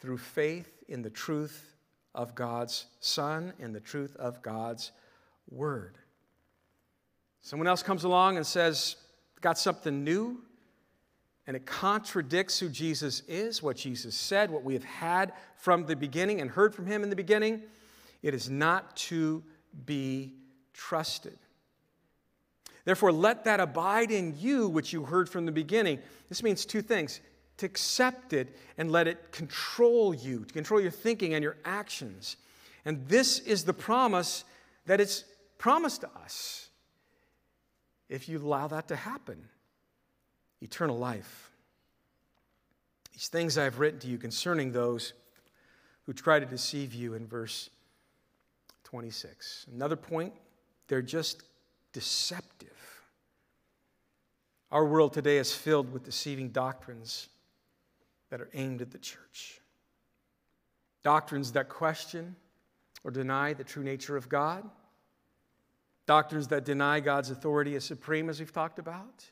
[0.00, 1.74] through faith in the truth
[2.14, 4.92] of God's Son and the truth of God's
[5.50, 5.98] Word.
[7.40, 8.96] Someone else comes along and says,
[9.40, 10.42] Got something new,
[11.46, 15.96] and it contradicts who Jesus is, what Jesus said, what we have had from the
[15.96, 17.62] beginning and heard from him in the beginning.
[18.22, 19.42] It is not to
[19.86, 20.34] be
[20.74, 21.38] trusted.
[22.84, 26.00] Therefore, let that abide in you, which you heard from the beginning.
[26.28, 27.20] This means two things
[27.58, 32.36] to accept it and let it control you, to control your thinking and your actions.
[32.84, 34.44] And this is the promise
[34.86, 35.24] that it's
[35.58, 36.70] promised to us
[38.08, 39.48] if you allow that to happen
[40.60, 41.50] eternal life.
[43.12, 45.12] These things I have written to you concerning those
[46.06, 47.70] who try to deceive you in verse
[48.84, 49.66] 26.
[49.74, 50.32] Another point,
[50.86, 51.42] they're just
[51.92, 52.68] deceptive.
[54.70, 57.28] Our world today is filled with deceiving doctrines
[58.30, 59.60] that are aimed at the church.
[61.02, 62.36] Doctrines that question
[63.04, 64.68] or deny the true nature of God.
[66.06, 69.24] Doctrines that deny God's authority as supreme, as we've talked about.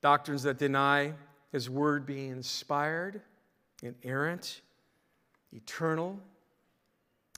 [0.00, 1.14] Doctrines that deny
[1.52, 3.22] His word being inspired,
[3.82, 4.60] inerrant,
[5.52, 6.18] eternal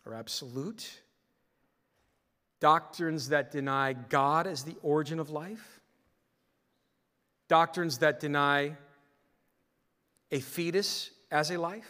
[0.07, 1.01] or absolute,
[2.61, 5.81] doctrines that deny God as the origin of life,
[7.49, 8.77] doctrines that deny
[10.35, 11.87] a fetus as a life,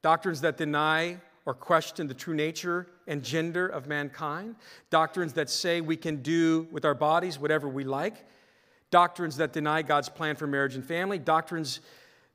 [0.00, 4.54] doctrines that deny or question the true nature and gender of mankind,
[4.90, 8.24] doctrines that say we can do with our bodies whatever we like,
[8.92, 11.80] doctrines that deny God's plan for marriage and family, doctrines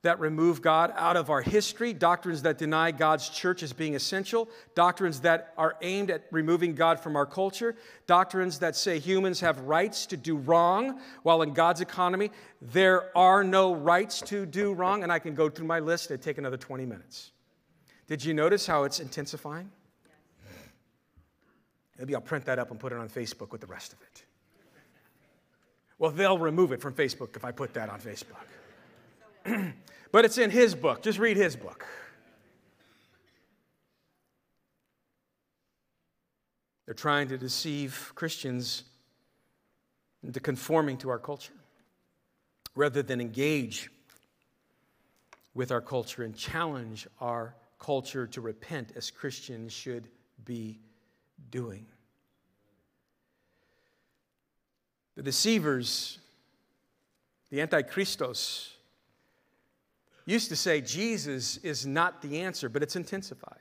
[0.05, 4.47] that remove God out of our history, doctrines that deny God's church as being essential,
[4.75, 7.75] doctrines that are aimed at removing God from our culture,
[8.07, 12.29] doctrines that say humans have rights to do wrong, while in God's economy,
[12.61, 15.03] there are no rights to do wrong.
[15.03, 17.31] And I can go through my list, it'd take another 20 minutes.
[18.07, 19.71] Did you notice how it's intensifying?
[21.97, 24.23] Maybe I'll print that up and put it on Facebook with the rest of it.
[25.97, 28.45] Well, they'll remove it from Facebook if I put that on Facebook.
[30.15, 31.01] But it's in his book.
[31.01, 31.85] Just read his book.
[36.85, 38.83] They're trying to deceive Christians
[40.23, 41.51] into conforming to our culture
[42.75, 43.89] rather than engage
[45.53, 50.07] with our culture and challenge our culture to repent as Christians should
[50.45, 50.79] be
[51.51, 51.85] doing.
[55.17, 56.19] The deceivers,
[57.49, 58.74] the antichristos,
[60.25, 63.59] used to say Jesus is not the answer, but it's intensified.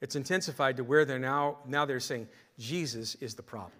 [0.00, 2.28] It's intensified to where they're now, now they're saying
[2.58, 3.72] Jesus is the problem.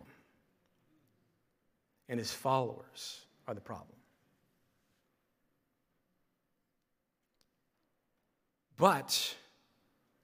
[2.08, 3.96] And his followers are the problem.
[8.76, 9.36] But,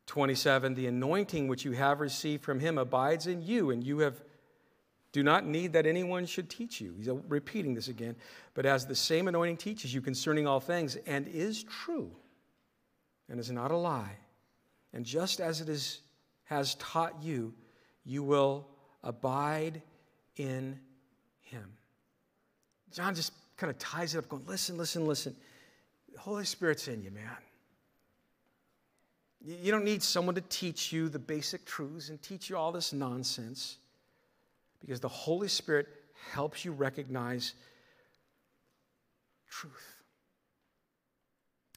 [0.06, 4.22] 27, the anointing which you have received from him abides in you, and you have
[5.16, 6.92] do not need that anyone should teach you.
[6.98, 8.16] He's uh, repeating this again.
[8.52, 12.10] But as the same anointing teaches you concerning all things, and is true,
[13.30, 14.18] and is not a lie,
[14.92, 16.00] and just as it is,
[16.44, 17.54] has taught you,
[18.04, 18.68] you will
[19.02, 19.80] abide
[20.36, 20.78] in
[21.40, 21.64] him.
[22.92, 25.34] John just kind of ties it up, going, listen, listen, listen.
[26.12, 27.38] The Holy Spirit's in you, man.
[29.42, 32.92] You don't need someone to teach you the basic truths and teach you all this
[32.92, 33.78] nonsense
[34.80, 35.88] because the Holy Spirit
[36.32, 37.54] helps you recognize
[39.50, 40.02] truth.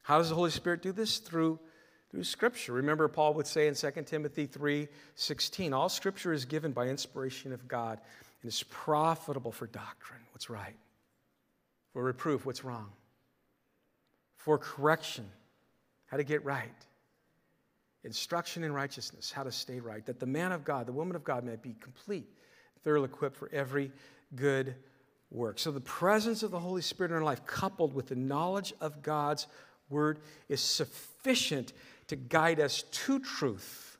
[0.02, 1.18] How does the Holy Spirit do this?
[1.18, 1.58] Through,
[2.10, 2.72] through Scripture.
[2.72, 7.52] Remember, Paul would say in 2 Timothy 3 16, all Scripture is given by inspiration
[7.52, 8.00] of God
[8.42, 10.76] and is profitable for doctrine, what's right,
[11.92, 12.90] for reproof, what's wrong,
[14.36, 15.26] for correction,
[16.06, 16.86] how to get right,
[18.02, 21.22] instruction in righteousness, how to stay right, that the man of God, the woman of
[21.22, 22.28] God may be complete
[22.82, 23.92] thoroughly equipped for every
[24.34, 24.74] good
[25.30, 25.58] work.
[25.58, 29.02] So, the presence of the Holy Spirit in our life, coupled with the knowledge of
[29.02, 29.46] God's
[29.88, 31.72] word, is sufficient
[32.08, 33.98] to guide us to truth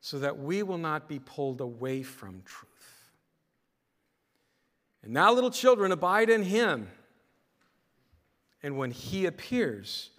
[0.00, 2.68] so that we will not be pulled away from truth.
[5.02, 6.88] And now, little children, abide in Him.
[8.62, 10.10] And when He appears,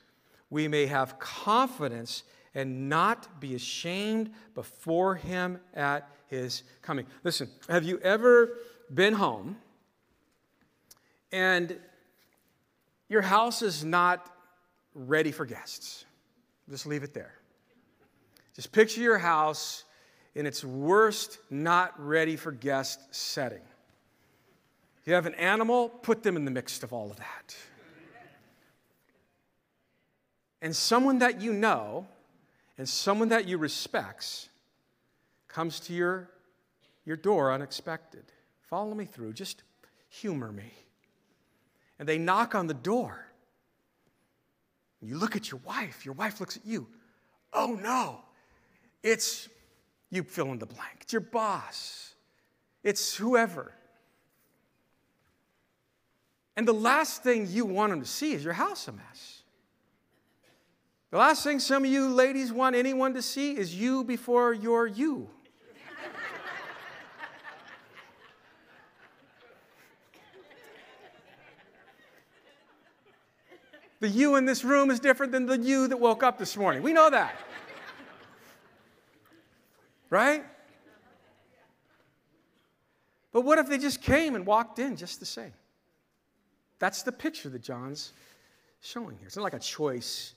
[0.49, 2.23] we may have confidence
[2.55, 7.05] and not be ashamed before Him at his coming.
[7.23, 8.57] Listen, have you ever
[8.93, 9.57] been home
[11.31, 11.77] and
[13.09, 14.31] your house is not
[14.93, 16.05] ready for guests?
[16.69, 17.33] Just leave it there.
[18.55, 19.85] Just picture your house
[20.35, 23.61] in its worst, not ready for guest setting.
[25.05, 27.55] You have an animal, put them in the midst of all of that.
[30.61, 32.05] And someone that you know
[32.79, 34.47] and someone that you respects
[35.49, 36.29] comes to your,
[37.03, 38.23] your door unexpected.
[38.61, 39.63] Follow me through, just
[40.07, 40.71] humor me.
[41.99, 43.27] And they knock on the door.
[45.01, 46.87] You look at your wife, your wife looks at you.
[47.51, 48.21] Oh no,
[49.03, 49.49] it's
[50.09, 50.99] you fill in the blank.
[51.01, 52.15] It's your boss,
[52.81, 53.73] it's whoever.
[56.55, 59.38] And the last thing you want them to see is your house a mess.
[61.11, 64.85] The last thing some of you ladies want anyone to see is you before you're
[64.85, 65.29] you.
[74.01, 76.83] The you in this room is different than the you that woke up this morning.
[76.83, 77.35] We know that.
[80.09, 80.45] Right?
[83.33, 85.53] But what if they just came and walked in just the same?
[86.79, 88.13] That's the picture that John's
[88.79, 89.27] showing here.
[89.27, 90.33] It's not like a choice.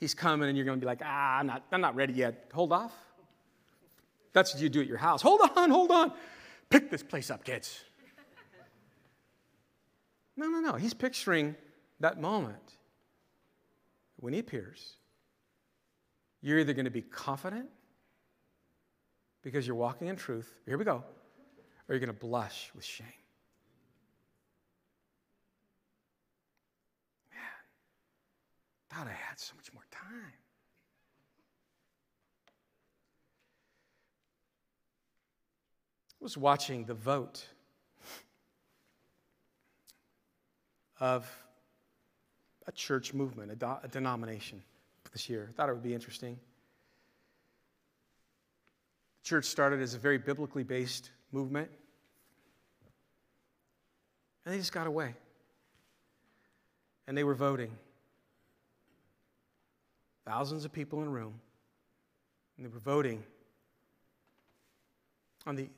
[0.00, 2.48] He's coming and you're going to be like, ah, I'm not, I'm not ready yet.
[2.54, 2.94] Hold off.
[4.32, 5.20] That's what you do at your house.
[5.20, 6.12] Hold on, hold on.
[6.70, 7.80] Pick this place up, kids.
[10.36, 10.72] No, no, no.
[10.74, 11.54] He's picturing
[12.00, 12.56] that moment
[14.16, 14.94] When he appears,
[16.40, 17.68] you're either going to be confident
[19.42, 20.50] because you're walking in truth.
[20.66, 21.04] Here we go.
[21.88, 23.19] Or you're going to blush with shame.
[28.90, 30.32] Thought I had so much more time.
[36.20, 37.46] I was watching the vote
[40.98, 41.26] of
[42.66, 44.62] a church movement, a, do- a denomination
[45.12, 45.48] this year.
[45.48, 46.38] I thought it would be interesting.
[49.22, 51.70] The church started as a very biblically based movement,
[54.44, 55.14] and they just got away.
[57.06, 57.70] And they were voting.
[60.30, 61.34] Thousands of people in a room,
[62.56, 63.24] and they were voting
[65.44, 65.68] on the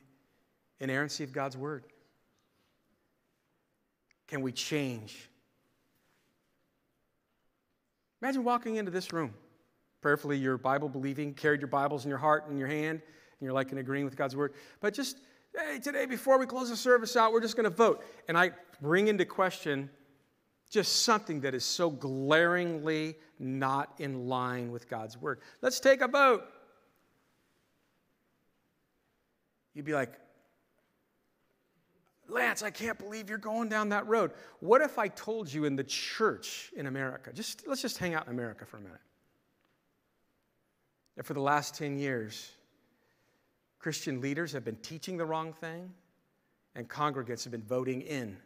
[0.79, 1.85] inerrancy of God's word.
[4.27, 5.27] Can we change?
[8.21, 9.33] Imagine walking into this room.
[10.01, 13.41] Prayerfully, you're Bible believing, carried your Bibles in your heart and in your hand, and
[13.41, 14.53] you're like in agreeing with God's word.
[14.81, 15.17] But just,
[15.57, 18.05] hey, today, before we close the service out, we're just going to vote.
[18.27, 18.51] And I
[18.83, 19.89] bring into question
[20.73, 25.39] just something that is so glaringly not in line with God's word.
[25.61, 26.45] Let's take a vote.
[29.75, 30.13] You'd be like,
[32.27, 34.31] Lance, I can't believe you're going down that road.
[34.61, 38.25] What if I told you in the church in America, just let's just hang out
[38.25, 38.97] in America for a minute,
[41.17, 42.49] that for the last 10 years,
[43.77, 45.91] Christian leaders have been teaching the wrong thing
[46.73, 48.37] and congregants have been voting in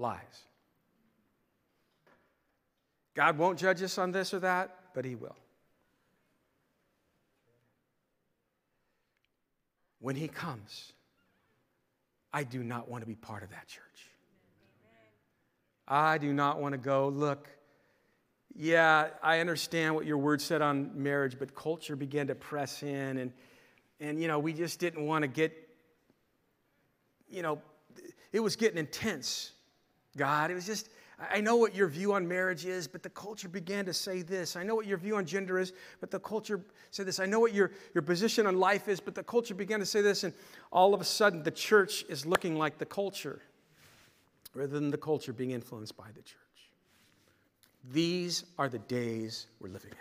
[0.00, 0.18] lies.
[3.14, 5.36] God won't judge us on this or that, but He will.
[10.00, 10.92] When He comes,
[12.32, 13.84] I do not want to be part of that church.
[15.86, 17.48] I do not want to go, look,
[18.54, 23.18] yeah, I understand what your word said on marriage, but culture began to press in,
[23.18, 23.32] and,
[23.98, 25.52] and you know, we just didn't want to get,
[27.28, 27.60] you know,
[28.32, 29.52] it was getting intense,
[30.16, 30.50] God.
[30.50, 30.88] It was just,
[31.30, 34.56] I know what your view on marriage is, but the culture began to say this.
[34.56, 36.60] I know what your view on gender is, but the culture
[36.90, 37.20] said this.
[37.20, 40.00] I know what your, your position on life is, but the culture began to say
[40.00, 40.24] this.
[40.24, 40.32] And
[40.72, 43.42] all of a sudden, the church is looking like the culture
[44.54, 46.38] rather than the culture being influenced by the church.
[47.92, 49.96] These are the days we're living in.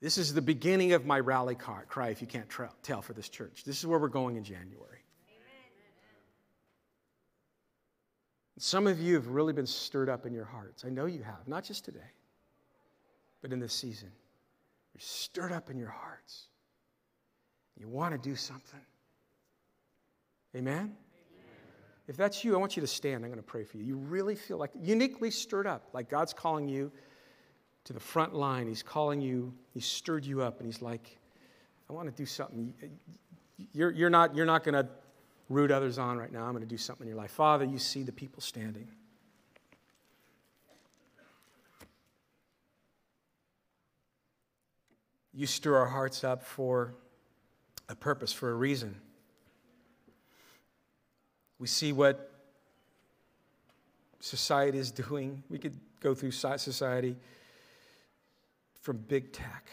[0.00, 2.48] This is the beginning of my rally cry, if you can't
[2.82, 3.64] tell, for this church.
[3.64, 4.97] This is where we're going in January.
[8.58, 10.84] Some of you have really been stirred up in your hearts.
[10.84, 12.10] I know you have, not just today,
[13.40, 14.10] but in this season.
[14.92, 16.46] You're stirred up in your hearts.
[17.78, 18.80] You want to do something.
[20.56, 20.74] Amen?
[20.76, 20.96] Amen?
[22.08, 23.24] If that's you, I want you to stand.
[23.24, 23.84] I'm going to pray for you.
[23.84, 26.90] You really feel like uniquely stirred up, like God's calling you
[27.84, 28.66] to the front line.
[28.66, 31.16] He's calling you, He's stirred you up, and He's like,
[31.88, 32.74] I want to do something.
[33.72, 34.88] You're, you're not, you're not going to
[35.48, 36.44] root others on right now.
[36.44, 37.30] I'm going to do something in your life.
[37.30, 38.88] Father, you see the people standing.
[45.32, 46.94] You stir our hearts up for
[47.88, 48.96] a purpose, for a reason.
[51.58, 52.32] We see what
[54.20, 55.42] society is doing.
[55.48, 57.16] We could go through society
[58.80, 59.68] from big tech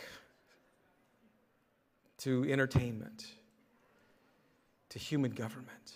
[2.19, 3.25] to entertainment
[4.95, 5.91] to human government.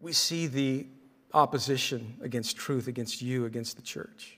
[0.00, 0.88] We see the
[1.32, 4.36] opposition against truth, against you, against the church.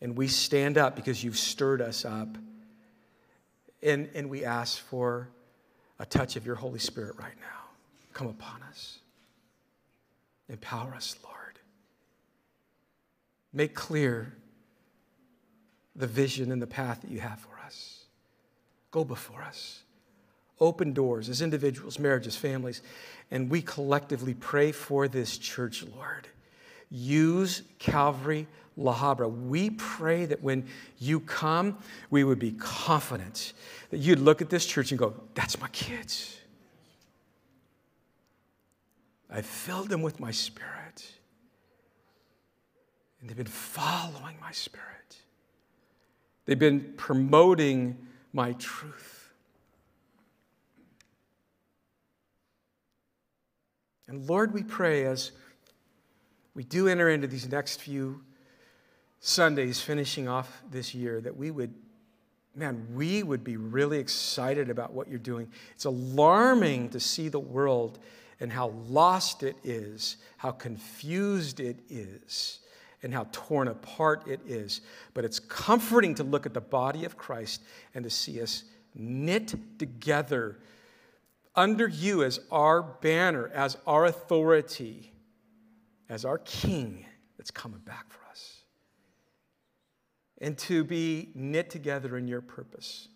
[0.00, 2.28] And we stand up because you've stirred us up.
[3.82, 5.28] And, and we ask for
[5.98, 7.64] a touch of your Holy Spirit right now.
[8.12, 8.98] Come upon us.
[10.48, 11.58] Empower us, Lord.
[13.52, 14.32] Make clear
[15.96, 18.04] the vision and the path that you have for us.
[18.92, 19.82] Go before us
[20.60, 22.82] open doors as individuals, marriages, families,
[23.30, 26.28] and we collectively pray for this church, Lord.
[26.90, 28.46] Use Calvary
[28.76, 29.28] La Habra.
[29.28, 30.66] We pray that when
[30.98, 31.78] you come,
[32.10, 33.52] we would be confident
[33.90, 36.38] that you'd look at this church and go, That's my kids.
[39.28, 41.04] I filled them with my spirit,
[43.20, 45.16] and they've been following my spirit.
[46.44, 49.15] They've been promoting my truth.
[54.08, 55.32] And Lord, we pray as
[56.54, 58.22] we do enter into these next few
[59.20, 61.74] Sundays finishing off this year that we would,
[62.54, 65.48] man, we would be really excited about what you're doing.
[65.74, 67.98] It's alarming to see the world
[68.38, 72.60] and how lost it is, how confused it is,
[73.02, 74.82] and how torn apart it is.
[75.14, 77.62] But it's comforting to look at the body of Christ
[77.94, 78.64] and to see us
[78.94, 80.58] knit together
[81.56, 85.12] under you as our banner, as our authority,
[86.08, 87.06] as our king
[87.38, 88.60] that's coming back for us.
[90.38, 93.08] And to be knit together in your purpose.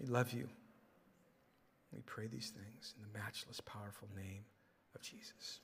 [0.00, 0.48] We love you.
[1.92, 4.44] We pray these things in the matchless, powerful name
[4.94, 5.60] of Jesus.